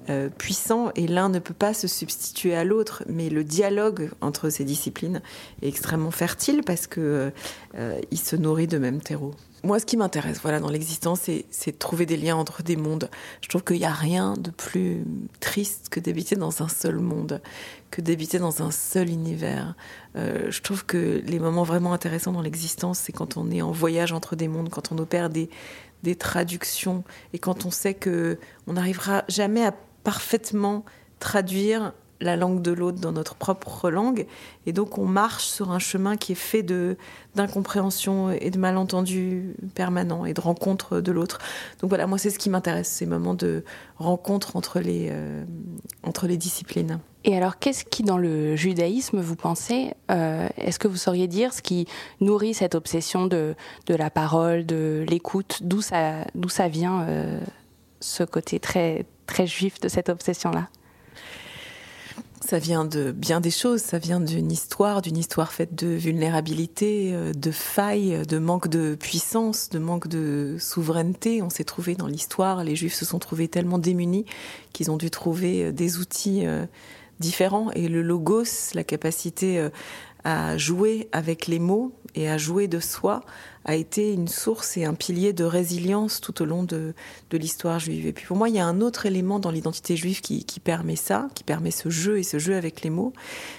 euh, 0.10 0.30
puissant 0.30 0.92
et 0.96 1.08
l'un 1.08 1.30
ne 1.30 1.40
peut 1.40 1.54
pas 1.54 1.74
se 1.74 1.88
substituer 1.88 2.56
à 2.56 2.64
l'autre, 2.64 3.04
mais 3.08 3.30
le 3.30 3.44
dialogue 3.44 4.12
entre 4.22 4.50
ces 4.50 4.64
disciplines 4.64 5.22
est 5.62 5.68
extrêmement 5.68 6.12
fertile 6.12 6.62
parce 6.64 6.86
que 6.86 7.32
euh, 7.76 8.02
il 8.12 8.20
se 8.20 8.36
nourrit 8.36 8.68
de 8.68 8.78
même 8.78 9.02
terreau. 9.02 9.34
Moi, 9.66 9.80
ce 9.80 9.86
qui 9.88 9.98
m'intéresse, 9.98 10.40
voilà, 10.44 10.60
dans 10.60 10.70
l'existence, 10.70 11.22
c'est 11.50 11.72
de 11.72 11.78
trouver 11.78 12.06
des 12.06 12.18
liens 12.18 12.36
entre 12.36 12.62
des 12.62 12.76
mondes. 12.76 13.10
Je 13.42 13.50
trouve 13.50 13.64
qu'il 13.64 13.80
n'y 13.80 13.86
a 13.86 13.92
rien 13.92 14.36
de 14.38 14.52
plus 14.52 15.04
triste 15.40 15.90
que 15.90 16.00
d'habiter 16.00 16.36
dans 16.36 16.62
un 16.62 16.68
seul 16.68 17.00
monde, 17.00 17.42
que 17.90 18.00
d'habiter 18.00 18.38
dans 18.38 18.62
un 18.62 18.70
seul 18.70 19.10
univers. 19.10 19.74
Euh, 20.18 20.52
je 20.52 20.62
trouve 20.62 20.86
que 20.86 21.20
les 21.26 21.40
moments 21.40 21.64
vraiment 21.64 21.94
intéressants 21.94 22.32
dans 22.32 22.44
l'existence, 22.44 23.00
c'est 23.00 23.12
quand 23.12 23.38
on 23.38 23.50
est 23.50 23.64
en 23.64 23.72
voyage 23.72 24.12
entre 24.12 24.36
des 24.36 24.48
mondes, 24.48 24.70
quand 24.70 24.92
on 24.92 25.00
opère 25.00 25.32
des, 25.32 25.50
des 26.04 26.16
traductions 26.16 27.04
et 27.34 27.40
quand 27.40 27.66
on 27.66 27.72
sait 27.72 27.96
que 27.96 28.38
on 28.68 28.74
n'arrivera 28.74 29.24
jamais 29.30 29.66
à 29.66 29.74
parfaitement 30.04 30.86
traduire 31.20 31.92
la 32.26 32.36
langue 32.36 32.62
de 32.62 32.72
l'autre 32.72 33.00
dans 33.00 33.12
notre 33.12 33.36
propre 33.36 33.90
langue. 33.90 34.26
Et 34.66 34.74
donc 34.74 34.98
on 34.98 35.06
marche 35.06 35.46
sur 35.46 35.72
un 35.72 35.80
chemin 35.80 36.18
qui 36.18 36.34
est 36.34 36.36
fait 36.36 36.64
de 36.64 36.98
d'incompréhension 37.36 38.32
et 38.32 38.50
de 38.50 38.58
malentendus 38.58 39.56
permanents 39.76 40.26
et 40.26 40.34
de 40.34 40.42
rencontres 40.42 41.02
de 41.02 41.12
l'autre. 41.12 41.40
Donc 41.82 41.90
voilà, 41.90 42.08
moi 42.08 42.18
c'est 42.18 42.30
ce 42.30 42.40
qui 42.40 42.50
m'intéresse, 42.50 42.88
ces 42.88 43.06
moments 43.06 43.34
de 43.34 43.64
rencontre 43.98 44.56
entre 44.56 44.80
les, 44.80 45.10
euh, 45.12 45.44
entre 46.04 46.28
les 46.28 46.38
disciplines. 46.38 47.00
Et 47.26 47.36
alors 47.36 47.60
qu'est-ce 47.60 47.84
qui 47.84 48.04
dans 48.04 48.18
le 48.18 48.56
judaïsme, 48.56 49.20
vous 49.20 49.36
pensez, 49.36 49.94
euh, 50.12 50.48
est-ce 50.58 50.80
que 50.80 50.88
vous 50.88 50.96
sauriez 50.96 51.28
dire 51.28 51.54
ce 51.54 51.62
qui 51.62 51.88
nourrit 52.22 52.54
cette 52.54 52.76
obsession 52.76 53.28
de, 53.28 53.56
de 53.88 53.96
la 53.96 54.10
parole, 54.10 54.66
de 54.66 55.04
l'écoute, 55.10 55.60
d'où 55.62 55.82
ça, 55.82 56.26
ça 56.48 56.68
vient 56.68 57.02
euh, 57.02 57.40
ce 58.00 58.24
côté 58.24 58.60
très 58.60 59.06
très 59.26 59.48
juif 59.48 59.82
de 59.82 59.90
cette 59.90 60.10
obsession-là? 60.10 60.70
Ça 62.46 62.60
vient 62.60 62.86
de 62.86 63.12
bien 63.12 63.42
des 63.42 63.50
choses, 63.50 63.82
ça 63.82 63.98
vient 63.98 64.20
d'une 64.20 64.52
histoire, 64.52 65.02
d'une 65.02 65.18
histoire 65.18 65.52
faite 65.52 65.74
de 65.74 65.88
vulnérabilité, 65.88 67.12
euh, 67.14 67.34
de 67.34 67.52
failles, 67.52 68.22
de 68.28 68.38
manque 68.38 68.68
de 68.68 68.96
puissance, 68.96 69.70
de 69.70 69.80
manque 69.80 70.08
de 70.08 70.56
souveraineté. 70.60 71.42
On 71.42 71.50
s'est 71.50 71.64
trouvé 71.64 71.96
dans 71.96 72.08
l'histoire, 72.08 72.64
les 72.64 72.76
Juifs 72.76 72.94
se 72.94 73.06
sont 73.06 73.20
trouvés 73.20 73.48
tellement 73.48 73.80
démunis 73.80 74.26
qu'ils 74.74 74.92
ont 74.92 74.98
dû 74.98 75.10
trouver 75.10 75.66
euh, 75.66 75.72
des 75.72 75.98
outils 75.98 76.46
euh, 76.46 76.66
différents. 77.20 77.72
Et 77.72 77.88
le 77.88 78.04
logos, 78.04 78.74
la 78.76 78.84
capacité 78.84 79.70
à 80.24 80.58
jouer 80.58 81.08
avec 81.12 81.48
les 81.48 81.60
mots 81.60 81.94
et 82.14 82.30
à 82.30 82.38
jouer 82.38 82.68
de 82.68 82.80
soi, 82.80 83.22
a 83.66 83.76
été 83.76 84.14
une 84.14 84.28
source 84.28 84.78
et 84.78 84.86
un 84.86 84.94
pilier 84.94 85.34
de 85.34 85.44
résilience 85.44 86.22
tout 86.22 86.42
au 86.42 86.46
long 86.46 86.64
de, 86.64 86.94
de 87.32 87.38
l'histoire 87.38 87.80
juive. 87.80 88.06
Et 88.06 88.14
puis 88.14 88.26
pour 88.26 88.38
moi, 88.38 88.48
il 88.48 88.56
y 88.56 88.60
a 88.60 88.66
un 88.66 88.80
autre 88.80 89.08
élément 89.08 89.40
dans 89.40 89.50
l'identité 89.50 89.98
juive 89.98 90.22
qui, 90.22 90.46
qui, 90.46 90.60
permet 90.60 90.96
ça, 90.96 91.28
qui 91.34 91.44
permet 91.44 91.72
ce 91.72 91.90
jeu 91.90 92.20
et 92.20 92.24
ce 92.24 92.38
jeu 92.38 92.56
avec 92.56 92.84
les 92.84 92.92
mots, 92.92 93.14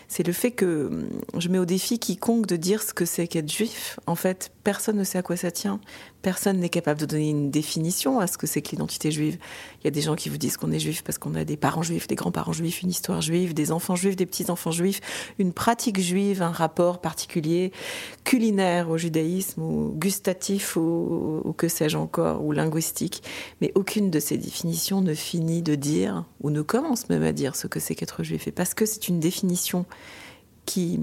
c'est 0.09 0.25
le 0.25 0.33
fait 0.33 0.53
que 0.53 0.87
hum, 0.87 1.09
je 1.37 1.49
mets 1.49 1.59
au 1.59 1.65
défi 1.65 1.99
quiconque 1.99 2.47
de 2.47 2.57
dire 2.57 2.83
ce 2.83 2.95
que 2.95 3.05
c'est 3.05 3.27
qu'être 3.27 3.51
juif. 3.51 3.99
En 4.07 4.15
fait, 4.15 4.53
personne 4.63 4.97
ne 4.97 5.05
sait 5.05 5.19
à 5.19 5.23
quoi 5.23 5.37
ça 5.37 5.51
tient. 5.51 5.81
Personne 6.23 6.59
n'est 6.59 6.69
capable 6.69 7.01
de 7.01 7.07
donner 7.07 7.31
une 7.31 7.51
définition 7.51 8.19
à 8.19 8.27
ce 8.27 8.39
que 8.39 8.47
c'est 8.47 8.63
que 8.63 8.71
l'identité 8.71 9.11
juive. 9.11 9.39
Il 9.81 9.85
y 9.85 9.89
a 9.89 9.93
des 9.93 10.03
gens 10.03 10.17
qui 10.17 10.29
vous 10.29 10.39
disent 10.39 10.57
qu'on 10.57 10.73
est 10.73 10.79
juif 10.79 11.03
parce 11.03 11.19
qu'on 11.19 11.35
a 11.35 11.45
des 11.45 11.57
parents 11.57 11.83
juifs, 11.83 12.07
des 12.07 12.15
grands-parents 12.15 12.53
juifs, 12.53 12.83
une 12.83 12.91
histoire 12.91 13.21
juive, 13.21 13.55
des 13.55 13.71
enfants 13.73 13.97
juifs, 13.97 14.17
des 14.17 14.27
petits-enfants 14.27 14.73
juifs, 14.73 15.01
une 15.39 15.53
pratique 15.53 16.01
juive, 16.01 16.43
un 16.43 16.51
rapport 16.51 17.01
particulier 17.01 17.73
culinaire 18.25 18.91
au 18.91 18.99
judaïsme 18.99 19.63
gustatif 19.97 20.77
ou, 20.77 21.55
que 21.57 21.69
sais-je 21.69 21.97
encore, 21.97 22.45
ou 22.45 22.53
linguistique. 22.53 23.23
Mais 23.61 23.73
aucune 23.75 24.11
de 24.11 24.21
ces 24.21 24.37
définitions 24.37 25.01
ne 25.01 25.15
finit 25.15 25.63
de 25.63 25.75
dire, 25.75 26.25
ou 26.41 26.51
ne 26.51 26.63
commence 26.63 27.09
même 27.09 27.23
à 27.23 27.33
dire 27.33 27.57
ce 27.57 27.67
que 27.67 27.81
c'est 27.81 27.95
qu'être 27.95 28.23
juif. 28.23 28.47
Et 28.47 28.53
parce 28.53 28.75
que 28.75 28.87
c'est 28.87 29.09
une 29.09 29.21
définition 29.21 29.87
qui 30.65 31.01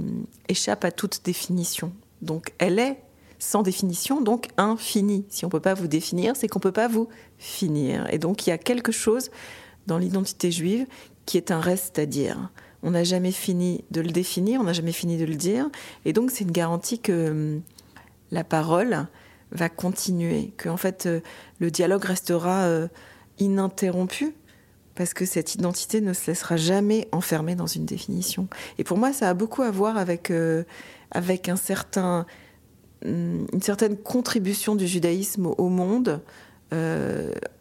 échappe 0.48 0.86
à 0.86 0.92
toute 0.92 1.22
définition. 1.24 1.92
Donc 2.22 2.54
elle 2.58 2.80
est 2.80 3.00
sans 3.40 3.62
définition, 3.62 4.22
donc 4.22 4.48
infinie. 4.58 5.26
Si 5.30 5.44
on 5.44 5.50
ne 5.50 5.52
peut 5.52 5.60
pas 5.60 5.74
vous 5.74 5.88
définir, 5.88 6.36
c'est 6.36 6.48
qu'on 6.48 6.60
ne 6.60 6.64
peut 6.64 6.72
pas 6.72 6.88
vous 6.88 7.10
finir. 7.38 8.08
Et 8.14 8.18
donc 8.18 8.48
il 8.48 8.52
y 8.52 8.54
a 8.54 8.58
quelque 8.58 8.92
chose 8.92 9.32
dans 9.88 9.98
l'identité 9.98 10.52
juive 10.52 10.86
qui 11.26 11.38
est 11.38 11.52
un 11.52 11.60
reste 11.60 12.00
à 12.00 12.06
dire. 12.06 12.52
On 12.84 12.92
n'a 12.92 13.04
jamais 13.04 13.32
fini 13.32 13.84
de 13.92 14.02
le 14.02 14.10
définir, 14.12 14.60
on 14.60 14.66
n'a 14.66 14.74
jamais 14.74 14.92
fini 14.92 15.18
de 15.18 15.26
le 15.26 15.36
dire. 15.36 15.70
Et 16.06 16.14
donc 16.14 16.32
c'est 16.32 16.44
une 16.44 16.52
garantie 16.52 17.00
que 17.00 17.60
la 18.34 18.44
parole 18.44 19.08
va 19.52 19.70
continuer, 19.70 20.54
que 20.58 20.68
en 20.68 20.78
fait 20.78 21.06
euh, 21.06 21.22
le 21.60 21.72
dialogue 21.72 22.04
restera 22.04 22.64
euh, 22.64 22.88
ininterrompu 23.38 24.36
parce 24.96 25.14
que 25.14 25.26
cette 25.26 25.56
identité 25.56 26.02
ne 26.02 26.14
se 26.14 26.28
laissera 26.28 26.58
jamais 26.58 27.08
enfermer 27.12 27.56
dans 27.56 27.68
une 27.68 27.86
définition. 27.86 28.48
Et 28.78 28.84
pour 28.84 28.98
moi, 28.98 29.14
ça 29.14 29.30
a 29.30 29.34
beaucoup 29.34 29.62
à 29.62 29.72
voir 29.72 29.98
avec 29.98 30.30
euh, 30.30 30.64
certain 31.56 32.26
mm, 33.06 33.46
une 33.54 33.62
certaine 33.62 33.98
contribution 33.98 34.76
du 34.76 34.88
judaïsme 34.88 35.48
au 35.48 35.70
monde 35.70 36.22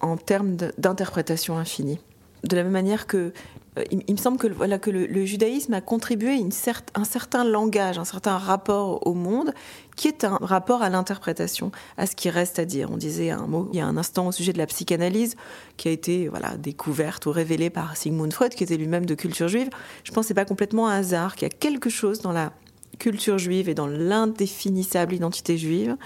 en 0.01 0.17
termes 0.17 0.57
d'interprétation 0.79 1.59
infinie. 1.59 2.01
De 2.45 2.57
la 2.57 2.63
même 2.63 2.73
manière 2.73 3.07
que 3.07 3.33
euh, 3.79 3.85
il, 3.91 4.13
me 4.13 4.19
semble 4.19 4.37
que, 4.37 4.47
voilà, 4.49 4.79
que 4.79 4.91
le, 4.91 5.25
judaïsme 5.25 5.73
a 5.73 5.81
contribué 5.81 6.35
une 6.35 6.51
un 6.95 7.05
certain 7.05 7.45
langage, 7.45 7.99
un 7.99 8.05
certain 8.05 8.37
rapport 8.37 9.07
au 9.07 9.15
monde, 9.15 9.55
qui 9.97 10.09
est 10.09 10.25
un 10.25 10.37
rapport 10.41 10.83
à 10.83 10.91
l'interprétation, 10.91 11.73
à 11.97 12.07
ce 12.07 12.15
qui 12.15 12.29
reste 12.29 12.59
à 12.59 12.67
dire. 12.67 12.91
On 12.91 12.99
disait 12.99 13.31
un 13.31 13.47
mot 13.47 13.69
il 13.73 13.79
y 13.79 13.81
a 13.81 13.87
un 13.87 13.97
instant 13.97 14.27
au 14.27 14.33
sujet 14.33 14.53
de 14.53 14.59
la 14.59 14.67
psychanalyse, 14.67 15.37
qui 15.79 15.89
a 15.89 15.91
été 15.91 16.29
voilà, 16.29 16.57
découverte 16.59 17.25
ou 17.27 17.33
révélée 17.33 17.71
par 17.71 17.97
Sigmund 17.97 18.33
Freud, 18.33 18.55
qui 18.55 18.65
était 18.65 18.77
lui-même 18.77 19.07
de 19.07 19.15
culture 19.15 19.49
juive. 19.49 19.71
Je 20.05 20.13
pense 20.13 20.25
que 20.27 20.29
ce 20.29 20.35
pas 20.35 20.45
complètement 20.45 20.89
un 20.89 20.99
hasard, 20.99 21.35
qu'il 21.35 21.49
y 21.49 21.51
a 21.51 21.55
quelque 21.55 21.89
chose 21.89 22.21
dans 22.21 22.33
la 22.33 22.53
culture 22.99 23.39
juive 23.39 23.71
et 23.71 23.75
dans 23.75 23.87
l'indéfinissable 23.87 25.15
identité 25.15 25.57
juive 25.57 25.97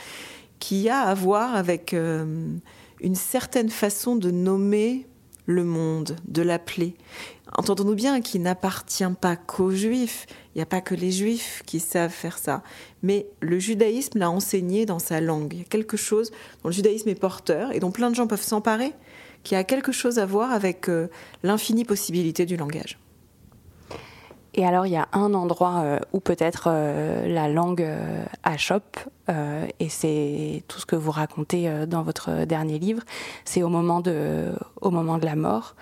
qui 0.59 0.89
a 0.89 1.01
à 1.01 1.15
voir 1.15 1.55
avec 1.55 1.93
euh, 1.93 2.49
une 3.01 3.15
certaine 3.15 3.69
façon 3.69 4.17
de 4.17 4.31
nommer 4.31 5.07
le 5.47 5.65
monde, 5.65 6.17
de 6.27 6.43
l'appeler. 6.43 6.95
Entendons-nous 7.57 7.95
bien 7.95 8.21
qu'il 8.21 8.43
n'appartient 8.43 9.05
pas 9.21 9.37
qu'aux 9.37 9.71
juifs, 9.71 10.27
il 10.55 10.59
n'y 10.59 10.63
a 10.63 10.67
pas 10.67 10.81
que 10.81 10.95
les 10.95 11.13
juifs 11.13 11.63
qui 11.65 11.81
savent 11.81 12.11
faire 12.11 12.39
ça, 12.39 12.63
mais 13.03 13.27
le 13.41 13.59
judaïsme 13.59 14.19
l'a 14.19 14.31
enseigné 14.31 14.85
dans 14.85 14.99
sa 14.99 15.21
langue. 15.21 15.55
Il 15.55 15.59
y 15.61 15.63
a 15.63 15.67
quelque 15.67 15.97
chose 15.97 16.33
dont 16.63 16.69
le 16.69 16.75
judaïsme 16.75 17.09
est 17.09 17.15
porteur 17.15 17.73
et 17.73 17.81
dont 17.81 17.93
plein 17.93 18.11
de 18.11 18.17
gens 18.17 18.27
peuvent 18.27 18.43
s'emparer, 18.43 18.93
qui 19.45 19.55
a 19.55 19.65
quelque 19.65 19.93
chose 19.93 20.19
à 20.19 20.27
voir 20.27 20.53
avec 20.53 20.89
euh, 20.89 21.09
l'infinie 21.45 21.85
possibilité 21.85 22.47
du 22.47 22.57
langage. 22.57 22.99
Et 24.57 24.65
alors, 24.65 24.87
il 24.87 24.93
y 24.93 24.97
a 24.97 25.09
un 25.13 25.35
endroit 25.35 25.83
euh, 25.85 25.99
où 26.13 26.21
peut-être 26.21 26.65
euh, 26.69 27.29
la 27.29 27.49
langue 27.49 27.87
achoppe, 28.43 28.99
et 29.81 29.89
c'est 29.89 30.63
tout 30.69 30.79
ce 30.79 30.87
que 30.87 30.95
vous 30.95 31.11
racontez 31.11 31.69
dans 31.89 32.03
votre 32.03 32.45
dernier 32.45 32.79
livre, 32.79 33.03
c'est 33.45 33.65
au 33.65 33.69
moment 33.69 34.01
de, 34.01 34.53
au 34.81 34.91
moment 34.91 35.19
de 35.19 35.25
la 35.25 35.35
mort. 35.35 35.75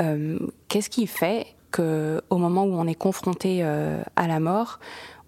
Euh, 0.00 0.38
qu'est-ce 0.68 0.90
qui 0.90 1.06
fait 1.06 1.46
qu'au 1.72 2.38
moment 2.38 2.64
où 2.64 2.74
on 2.74 2.86
est 2.86 2.94
confronté 2.94 3.58
euh, 3.62 4.02
à 4.16 4.26
la 4.26 4.40
mort, 4.40 4.78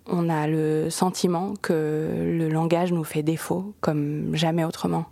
on 0.07 0.29
a 0.29 0.47
le 0.47 0.91
sentiment 0.91 1.55
que 1.61 2.09
le 2.23 2.49
langage 2.49 2.93
nous 2.93 3.05
fait 3.05 3.23
défaut 3.23 3.75
comme 3.81 4.35
jamais 4.35 4.65
autrement? 4.65 5.07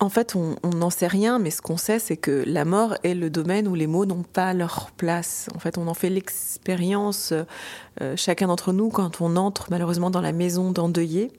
En 0.00 0.08
fait, 0.08 0.34
on 0.34 0.56
n'en 0.74 0.88
sait 0.88 1.06
rien, 1.06 1.38
mais 1.38 1.50
ce 1.50 1.60
qu'on 1.60 1.76
sait, 1.76 1.98
c'est 1.98 2.16
que 2.16 2.42
la 2.46 2.64
mort 2.64 2.96
est 3.04 3.14
le 3.14 3.28
domaine 3.28 3.68
où 3.68 3.74
les 3.74 3.86
mots 3.86 4.06
n'ont 4.06 4.22
pas 4.22 4.54
leur 4.54 4.90
place. 4.92 5.48
En 5.54 5.58
fait, 5.58 5.76
on 5.76 5.86
en 5.88 5.94
fait 5.94 6.08
l'expérience, 6.08 7.34
euh, 8.00 8.16
chacun 8.16 8.46
d'entre 8.46 8.72
nous, 8.72 8.88
quand 8.88 9.20
on 9.20 9.36
entre 9.36 9.66
malheureusement 9.70 10.08
dans 10.08 10.22
la 10.22 10.32
maison 10.32 10.72
d'endeuillé 10.72 11.30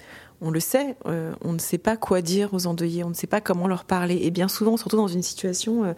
on 0.41 0.49
le 0.49 0.59
sait, 0.59 0.95
euh, 1.05 1.33
on 1.41 1.53
ne 1.53 1.59
sait 1.59 1.77
pas 1.77 1.95
quoi 1.95 2.21
dire 2.21 2.53
aux 2.53 2.65
endeuillés, 2.65 3.03
on 3.03 3.09
ne 3.09 3.13
sait 3.13 3.27
pas 3.27 3.41
comment 3.41 3.67
leur 3.67 3.85
parler. 3.85 4.19
Et 4.23 4.31
bien 4.31 4.47
souvent, 4.47 4.75
surtout 4.75 4.97
dans 4.97 5.07
une 5.07 5.21
situation 5.21 5.83
euh, 5.85 5.93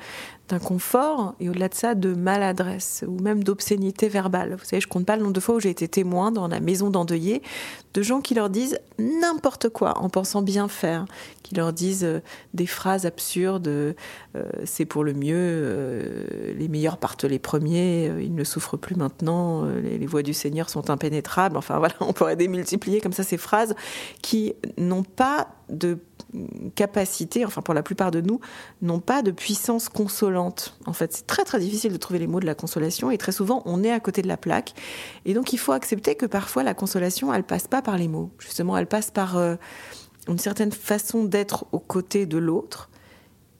d'inconfort 0.53 1.35
et 1.39 1.49
au-delà 1.49 1.69
de 1.69 1.73
ça, 1.73 1.95
de 1.95 2.13
maladresse 2.13 3.03
ou 3.07 3.19
même 3.21 3.43
d'obscénité 3.43 4.07
verbale. 4.07 4.55
Vous 4.59 4.65
savez, 4.65 4.81
je 4.81 4.87
compte 4.87 5.05
pas 5.05 5.15
le 5.15 5.23
nombre 5.23 5.33
de 5.33 5.39
fois 5.39 5.55
où 5.55 5.59
j'ai 5.59 5.69
été 5.69 5.87
témoin 5.87 6.31
dans 6.31 6.47
la 6.47 6.59
maison 6.59 6.89
d'endeuillés 6.89 7.41
de 7.93 8.01
gens 8.01 8.21
qui 8.21 8.33
leur 8.33 8.49
disent 8.49 8.79
n'importe 8.97 9.69
quoi 9.69 9.99
en 9.99 10.09
pensant 10.09 10.41
bien 10.41 10.67
faire, 10.67 11.05
qui 11.43 11.53
leur 11.55 11.73
disent 11.73 12.03
euh, 12.03 12.21
des 12.53 12.65
phrases 12.65 13.05
absurdes, 13.05 13.95
c'est 14.63 14.85
pour 14.85 15.03
le 15.03 15.13
mieux, 15.13 16.25
les 16.57 16.67
meilleurs 16.67 16.97
partent 16.97 17.23
les 17.23 17.37
premiers, 17.37 18.11
ils 18.19 18.33
ne 18.33 18.43
souffrent 18.43 18.77
plus 18.77 18.95
maintenant, 18.95 19.65
les, 19.65 19.97
les 19.97 20.05
voies 20.07 20.23
du 20.23 20.33
Seigneur 20.33 20.69
sont 20.69 20.89
impénétrables. 20.89 21.57
Enfin 21.57 21.77
voilà, 21.79 21.95
on 21.99 22.13
pourrait 22.13 22.35
démultiplier 22.35 23.01
comme 23.01 23.13
ça 23.13 23.23
ces 23.23 23.37
phrases 23.37 23.75
qui 24.21 24.53
n'ont 24.77 25.03
pas 25.03 25.47
de 25.69 25.97
capacité, 26.75 27.45
enfin 27.45 27.61
pour 27.61 27.73
la 27.73 27.83
plupart 27.83 28.11
de 28.11 28.21
nous, 28.21 28.39
n'ont 28.81 28.99
pas 28.99 29.21
de 29.21 29.31
puissance 29.31 29.89
consolante. 29.89 30.77
En 30.85 30.93
fait, 30.93 31.13
c'est 31.13 31.27
très 31.27 31.43
très 31.43 31.59
difficile 31.59 31.91
de 31.91 31.97
trouver 31.97 32.19
les 32.19 32.27
mots 32.27 32.39
de 32.39 32.45
la 32.45 32.55
consolation 32.55 33.11
et 33.11 33.17
très 33.17 33.31
souvent 33.31 33.61
on 33.65 33.83
est 33.83 33.91
à 33.91 33.99
côté 33.99 34.21
de 34.21 34.27
la 34.27 34.37
plaque. 34.37 34.73
Et 35.25 35.33
donc 35.33 35.53
il 35.53 35.57
faut 35.57 35.71
accepter 35.71 36.15
que 36.15 36.25
parfois 36.25 36.63
la 36.63 36.73
consolation, 36.73 37.33
elle 37.33 37.43
passe 37.43 37.67
pas 37.67 37.81
par 37.81 37.97
les 37.97 38.07
mots. 38.07 38.31
Justement, 38.39 38.77
elle 38.77 38.87
passe 38.87 39.11
par 39.11 39.37
euh, 39.37 39.55
une 40.27 40.39
certaine 40.39 40.71
façon 40.71 41.23
d'être 41.23 41.65
aux 41.71 41.79
côtés 41.79 42.25
de 42.25 42.37
l'autre 42.37 42.89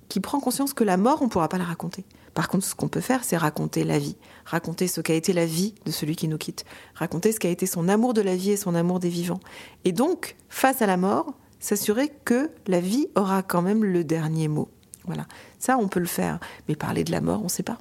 qui 0.09 0.19
prend 0.19 0.39
conscience 0.39 0.73
que 0.73 0.83
la 0.83 0.97
mort, 0.97 1.21
on 1.21 1.25
ne 1.25 1.29
pourra 1.29 1.49
pas 1.49 1.57
la 1.57 1.63
raconter. 1.63 2.05
Par 2.33 2.47
contre, 2.47 2.65
ce 2.65 2.75
qu'on 2.75 2.87
peut 2.87 3.01
faire, 3.01 3.23
c'est 3.23 3.37
raconter 3.37 3.83
la 3.83 3.99
vie, 3.99 4.15
raconter 4.45 4.87
ce 4.87 5.01
qu'a 5.01 5.13
été 5.13 5.33
la 5.33 5.45
vie 5.45 5.75
de 5.85 5.91
celui 5.91 6.15
qui 6.15 6.27
nous 6.27 6.37
quitte, 6.37 6.65
raconter 6.95 7.31
ce 7.31 7.39
qu'a 7.39 7.49
été 7.49 7.65
son 7.65 7.87
amour 7.89 8.13
de 8.13 8.21
la 8.21 8.35
vie 8.35 8.51
et 8.51 8.57
son 8.57 8.75
amour 8.75 8.99
des 8.99 9.09
vivants. 9.09 9.39
Et 9.85 9.91
donc, 9.91 10.35
face 10.49 10.81
à 10.81 10.87
la 10.87 10.97
mort, 10.97 11.33
s'assurer 11.63 12.11
que 12.25 12.51
la 12.67 12.81
vie 12.81 13.07
aura 13.15 13.41
quand 13.41 13.61
même 13.61 13.85
le 13.85 14.03
dernier 14.03 14.49
mot. 14.49 14.67
Voilà, 15.05 15.25
ça, 15.59 15.77
on 15.77 15.87
peut 15.87 16.01
le 16.01 16.05
faire, 16.05 16.39
mais 16.67 16.75
parler 16.75 17.05
de 17.05 17.11
la 17.11 17.21
mort, 17.21 17.39
on 17.39 17.45
ne 17.45 17.49
sait 17.49 17.63
pas. 17.63 17.77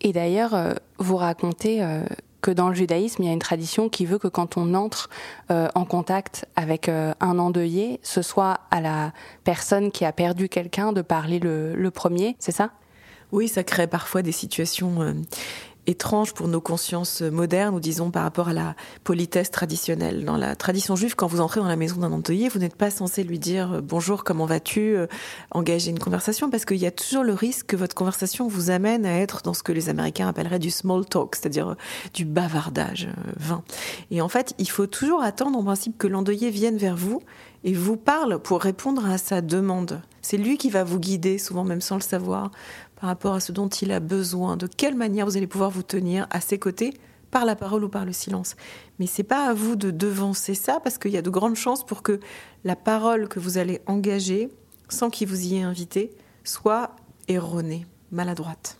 Et 0.00 0.14
d'ailleurs, 0.14 0.54
euh, 0.54 0.72
vous 0.98 1.16
racontez 1.16 1.82
euh, 1.82 2.02
que 2.40 2.50
dans 2.50 2.70
le 2.70 2.74
judaïsme, 2.74 3.22
il 3.22 3.26
y 3.26 3.28
a 3.28 3.32
une 3.34 3.38
tradition 3.38 3.90
qui 3.90 4.06
veut 4.06 4.18
que 4.18 4.28
quand 4.28 4.56
on 4.56 4.72
entre 4.72 5.10
euh, 5.50 5.68
en 5.74 5.84
contact 5.84 6.46
avec 6.56 6.88
un 6.88 7.38
endeuillé, 7.38 8.00
ce 8.02 8.22
soit 8.22 8.60
à 8.70 8.80
la 8.80 9.12
personne 9.44 9.90
qui 9.90 10.06
a 10.06 10.12
perdu 10.12 10.48
quelqu'un 10.48 10.92
de 10.92 11.02
parler 11.02 11.38
le 11.38 11.88
premier, 11.90 12.36
c'est 12.38 12.52
ça? 12.52 12.70
Oui, 13.32 13.48
ça 13.48 13.64
crée 13.64 13.86
parfois 13.86 14.22
des 14.22 14.32
situations 14.32 15.14
euh, 15.86 15.90
étranges 15.90 16.34
pour 16.34 16.48
nos 16.48 16.60
consciences 16.60 17.22
modernes, 17.22 17.74
ou 17.74 17.80
disons 17.80 18.10
par 18.10 18.22
rapport 18.22 18.48
à 18.48 18.52
la 18.52 18.74
politesse 19.04 19.50
traditionnelle. 19.50 20.24
Dans 20.24 20.36
la 20.36 20.56
tradition 20.56 20.96
juive, 20.96 21.14
quand 21.14 21.26
vous 21.26 21.40
entrez 21.40 21.60
dans 21.60 21.68
la 21.68 21.76
maison 21.76 22.00
d'un 22.00 22.12
endeuillé, 22.12 22.48
vous 22.48 22.58
n'êtes 22.58 22.76
pas 22.76 22.90
censé 22.90 23.24
lui 23.24 23.38
dire 23.38 23.74
euh, 23.74 23.80
bonjour, 23.80 24.24
comment 24.24 24.46
vas-tu, 24.46 24.96
euh, 24.96 25.06
engager 25.50 25.90
une 25.90 25.98
conversation, 25.98 26.50
parce 26.50 26.64
qu'il 26.64 26.78
y 26.78 26.86
a 26.86 26.90
toujours 26.90 27.24
le 27.24 27.34
risque 27.34 27.66
que 27.66 27.76
votre 27.76 27.94
conversation 27.94 28.48
vous 28.48 28.70
amène 28.70 29.06
à 29.06 29.18
être 29.18 29.42
dans 29.42 29.54
ce 29.54 29.62
que 29.62 29.72
les 29.72 29.88
Américains 29.88 30.28
appelleraient 30.28 30.58
du 30.58 30.70
small 30.70 31.04
talk, 31.06 31.36
c'est-à-dire 31.36 31.76
du 32.14 32.24
bavardage 32.24 33.08
vain. 33.36 33.62
Et 34.10 34.20
en 34.20 34.28
fait, 34.28 34.54
il 34.58 34.68
faut 34.68 34.86
toujours 34.86 35.22
attendre 35.22 35.58
en 35.58 35.64
principe 35.64 35.98
que 35.98 36.06
l'endeuillé 36.06 36.50
vienne 36.50 36.76
vers 36.76 36.96
vous 36.96 37.22
et 37.64 37.72
vous 37.72 37.96
parle 37.96 38.38
pour 38.38 38.60
répondre 38.60 39.04
à 39.06 39.18
sa 39.18 39.40
demande. 39.40 40.00
C'est 40.22 40.36
lui 40.36 40.56
qui 40.56 40.70
va 40.70 40.84
vous 40.84 40.98
guider, 40.98 41.38
souvent 41.38 41.64
même 41.64 41.80
sans 41.80 41.96
le 41.96 42.00
savoir, 42.00 42.50
par 43.00 43.08
rapport 43.08 43.34
à 43.34 43.40
ce 43.40 43.52
dont 43.52 43.68
il 43.68 43.92
a 43.92 44.00
besoin, 44.00 44.56
de 44.56 44.66
quelle 44.66 44.94
manière 44.94 45.26
vous 45.26 45.36
allez 45.36 45.46
pouvoir 45.46 45.70
vous 45.70 45.82
tenir 45.82 46.26
à 46.30 46.40
ses 46.40 46.58
côtés 46.58 46.94
par 47.30 47.44
la 47.44 47.56
parole 47.56 47.84
ou 47.84 47.88
par 47.88 48.04
le 48.04 48.12
silence? 48.12 48.56
Mais 48.98 49.06
c'est 49.06 49.22
pas 49.22 49.48
à 49.48 49.54
vous 49.54 49.76
de 49.76 49.90
devancer 49.90 50.54
ça 50.54 50.80
parce 50.80 50.98
qu'il 50.98 51.12
y 51.12 51.18
a 51.18 51.22
de 51.22 51.30
grandes 51.30 51.56
chances 51.56 51.84
pour 51.84 52.02
que 52.02 52.20
la 52.64 52.76
parole 52.76 53.28
que 53.28 53.38
vous 53.38 53.58
allez 53.58 53.80
engager 53.86 54.50
sans 54.88 55.10
qu'il 55.10 55.28
vous 55.28 55.46
y 55.46 55.56
ait 55.56 55.62
invité 55.62 56.10
soit 56.44 56.96
erronée, 57.28 57.86
maladroite. 58.10 58.78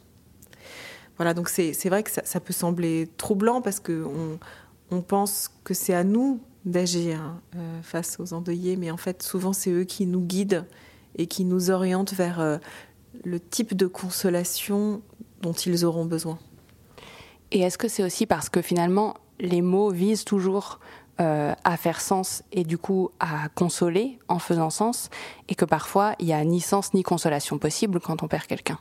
Voilà, 1.16 1.34
donc 1.34 1.48
c'est 1.48 1.88
vrai 1.88 2.02
que 2.02 2.10
ça, 2.10 2.40
peut 2.40 2.52
sembler 2.52 3.08
troublant 3.16 3.62
parce 3.62 3.80
qu'on 3.80 4.38
on 4.90 5.02
pense 5.02 5.50
que 5.64 5.72
c'est 5.72 5.94
à 5.94 6.04
nous 6.04 6.40
d'agir 6.66 7.20
euh, 7.54 7.80
face 7.82 8.18
aux 8.20 8.34
endeuillés, 8.34 8.76
mais 8.76 8.90
en 8.90 8.96
fait 8.96 9.22
souvent 9.22 9.52
c'est 9.52 9.70
eux 9.70 9.84
qui 9.84 10.04
nous 10.04 10.20
guident 10.20 10.66
et 11.16 11.26
qui 11.26 11.44
nous 11.44 11.70
orientent 11.70 12.12
vers 12.12 12.40
euh, 12.40 12.58
le 13.24 13.40
type 13.40 13.74
de 13.74 13.86
consolation 13.86 15.02
dont 15.42 15.52
ils 15.52 15.84
auront 15.84 16.04
besoin. 16.04 16.38
Et 17.52 17.60
est-ce 17.60 17.78
que 17.78 17.88
c'est 17.88 18.02
aussi 18.02 18.26
parce 18.26 18.48
que 18.48 18.62
finalement 18.62 19.14
les 19.38 19.62
mots 19.62 19.90
visent 19.90 20.24
toujours 20.24 20.80
euh, 21.20 21.54
à 21.64 21.76
faire 21.76 22.00
sens 22.00 22.42
et 22.52 22.64
du 22.64 22.78
coup 22.78 23.10
à 23.20 23.48
consoler 23.50 24.18
en 24.28 24.38
faisant 24.38 24.70
sens 24.70 25.10
et 25.48 25.54
que 25.54 25.64
parfois 25.64 26.14
il 26.18 26.26
n'y 26.26 26.32
a 26.32 26.44
ni 26.44 26.60
sens 26.60 26.92
ni 26.94 27.02
consolation 27.02 27.58
possible 27.58 28.00
quand 28.00 28.22
on 28.22 28.28
perd 28.28 28.46
quelqu'un? 28.46 28.78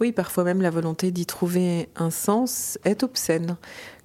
Oui, 0.00 0.12
parfois 0.12 0.44
même 0.44 0.62
la 0.62 0.70
volonté 0.70 1.10
d'y 1.10 1.26
trouver 1.26 1.88
un 1.96 2.10
sens 2.10 2.78
est 2.84 3.02
obscène. 3.02 3.56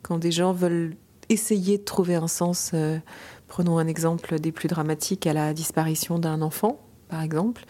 Quand 0.03 0.17
des 0.17 0.31
gens 0.31 0.53
veulent 0.53 0.95
essayer 1.29 1.77
de 1.77 1.83
trouver 1.83 2.15
un 2.15 2.27
sens, 2.27 2.71
euh, 2.73 2.99
prenons 3.47 3.77
un 3.77 3.87
exemple 3.87 4.39
des 4.39 4.51
plus 4.51 4.67
dramatiques 4.67 5.27
à 5.27 5.33
la 5.33 5.53
disparition 5.53 6.19
d'un 6.19 6.41
enfant, 6.41 6.79
par 7.09 7.21
exemple, 7.21 7.65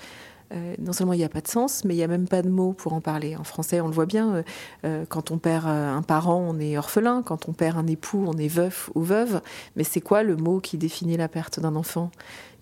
euh, 0.53 0.75
non 0.79 0.93
seulement 0.93 1.13
il 1.13 1.17
n'y 1.17 1.25
a 1.25 1.29
pas 1.29 1.41
de 1.41 1.47
sens, 1.47 1.83
mais 1.83 1.93
il 1.93 1.97
n'y 1.97 2.03
a 2.03 2.07
même 2.07 2.27
pas 2.27 2.41
de 2.41 2.49
mots 2.49 2.73
pour 2.73 2.93
en 2.93 3.01
parler. 3.01 3.35
En 3.35 3.43
français, 3.43 3.81
on 3.81 3.87
le 3.87 3.93
voit 3.93 4.05
bien, 4.05 4.35
euh, 4.35 4.43
euh, 4.85 5.05
quand 5.07 5.31
on 5.31 5.37
perd 5.37 5.67
un 5.67 6.01
parent, 6.01 6.39
on 6.39 6.59
est 6.59 6.77
orphelin, 6.77 7.21
quand 7.23 7.49
on 7.49 7.53
perd 7.53 7.77
un 7.77 7.87
époux, 7.87 8.23
on 8.27 8.37
est 8.37 8.47
veuf 8.47 8.89
ou 8.95 9.01
veuve, 9.01 9.41
mais 9.75 9.83
c'est 9.83 10.01
quoi 10.01 10.23
le 10.23 10.35
mot 10.35 10.59
qui 10.59 10.77
définit 10.77 11.17
la 11.17 11.27
perte 11.27 11.59
d'un 11.59 11.75
enfant? 11.75 12.11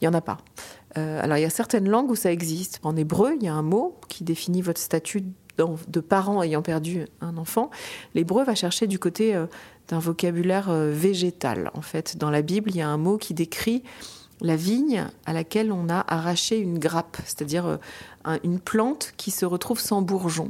Il 0.02 0.06
n'y 0.06 0.08
en 0.08 0.17
a 0.17 0.21
pas. 0.21 0.38
alors 0.95 1.38
il 1.38 1.41
y 1.41 1.45
a 1.45 1.50
certaines 1.50 1.88
langues 1.88 2.12
où 2.12 2.15
ça 2.15 2.32
existe. 2.32 2.80
En 2.84 2.95
hébreu, 2.95 3.36
il 3.36 3.43
y 3.43 3.48
a 3.48 3.54
un 3.54 3.62
mot 3.62 3.98
qui 4.10 4.24
définit 4.24 4.62
votre 4.62 4.82
statut 4.82 5.24
de 5.58 6.00
parent 6.02 6.43
ayant 6.43 6.62
perdu 6.62 7.06
un 7.21 7.38
enfant. 7.38 7.69
L'hébreu 8.13 8.43
va 8.43 8.56
chercher 8.56 8.88
du 8.88 9.00
côté 9.00 9.41
d'un 9.88 10.00
vocabulaire 10.00 10.69
végétal. 10.69 11.71
En 11.76 11.82
fait, 11.82 12.17
dans 12.17 12.30
la 12.30 12.41
Bible, 12.41 12.71
il 12.71 12.78
y 12.78 12.82
a 12.82 12.89
un 12.89 12.98
mot 12.98 13.17
qui 13.17 13.34
décrit 13.34 13.84
la 14.41 14.56
vigne 14.56 15.08
à 15.26 15.34
laquelle 15.34 15.71
on 15.71 15.89
a 15.89 16.04
arraché 16.08 16.58
une 16.58 16.78
grappe, 16.78 17.17
c'est-à-dire 17.26 17.65
euh, 18.28 18.38
une 18.43 18.60
plante 18.60 19.13
qui 19.17 19.32
se 19.32 19.45
retrouve 19.45 19.80
sans 19.80 20.02
bourgeon 20.02 20.50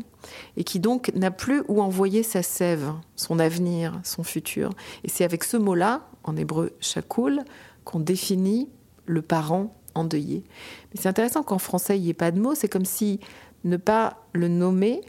et 0.58 0.64
qui 0.64 0.80
donc 0.80 1.12
n'a 1.14 1.32
plus 1.32 1.64
où 1.68 1.82
envoyer 1.82 2.24
sa 2.24 2.42
sève, 2.42 2.92
son 3.16 3.40
avenir, 3.40 4.00
son 4.04 4.24
futur. 4.24 4.72
Et 5.04 5.10
c'est 5.10 5.24
avec 5.24 5.44
ce 5.44 5.58
mot-là, 5.58 6.08
en 6.24 6.36
hébreu 6.36 6.74
shakoul, 6.80 7.44
qu'on 7.84 8.00
définit 8.00 8.70
le 9.06 9.22
parent 9.22 9.76
endeuillé. 9.94 10.44
Mais 10.94 11.02
c'est 11.02 11.10
intéressant 11.10 11.44
qu'en 11.44 11.60
français 11.60 11.98
il 11.98 12.04
n'y 12.04 12.10
ait 12.10 12.14
pas 12.14 12.32
de 12.32 12.40
mot, 12.40 12.56
c'est 12.56 12.68
comme 12.68 12.86
si 12.86 13.20
ne 13.64 13.78
pas 13.78 14.18
le 14.34 14.48
nommer, 14.48 15.02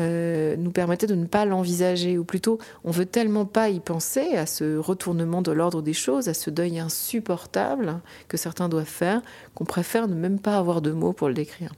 euh, 0.00 0.56
nous 0.56 0.70
permettait 0.70 1.06
de 1.06 1.14
ne 1.14 1.26
pas 1.26 1.44
l'envisager, 1.44 2.18
ou 2.18 2.24
plutôt 2.24 2.58
on 2.84 2.90
veut 2.90 3.06
tellement 3.06 3.44
pas 3.44 3.68
y 3.68 3.80
penser 3.80 4.36
à 4.36 4.46
ce 4.46 4.76
retournement 4.76 5.42
de 5.42 5.52
l'ordre 5.52 5.82
des 5.82 5.92
choses, 5.92 6.28
à 6.28 6.34
ce 6.34 6.50
deuil 6.50 6.78
insupportable 6.78 8.00
que 8.28 8.36
certains 8.36 8.68
doivent 8.68 8.84
faire, 8.84 9.22
qu'on 9.54 9.64
préfère 9.64 10.08
ne 10.08 10.14
même 10.14 10.38
pas 10.38 10.56
avoir 10.56 10.80
de 10.80 10.90
mots 10.90 11.12
pour 11.12 11.28
le 11.28 11.34
décrire. 11.34 11.72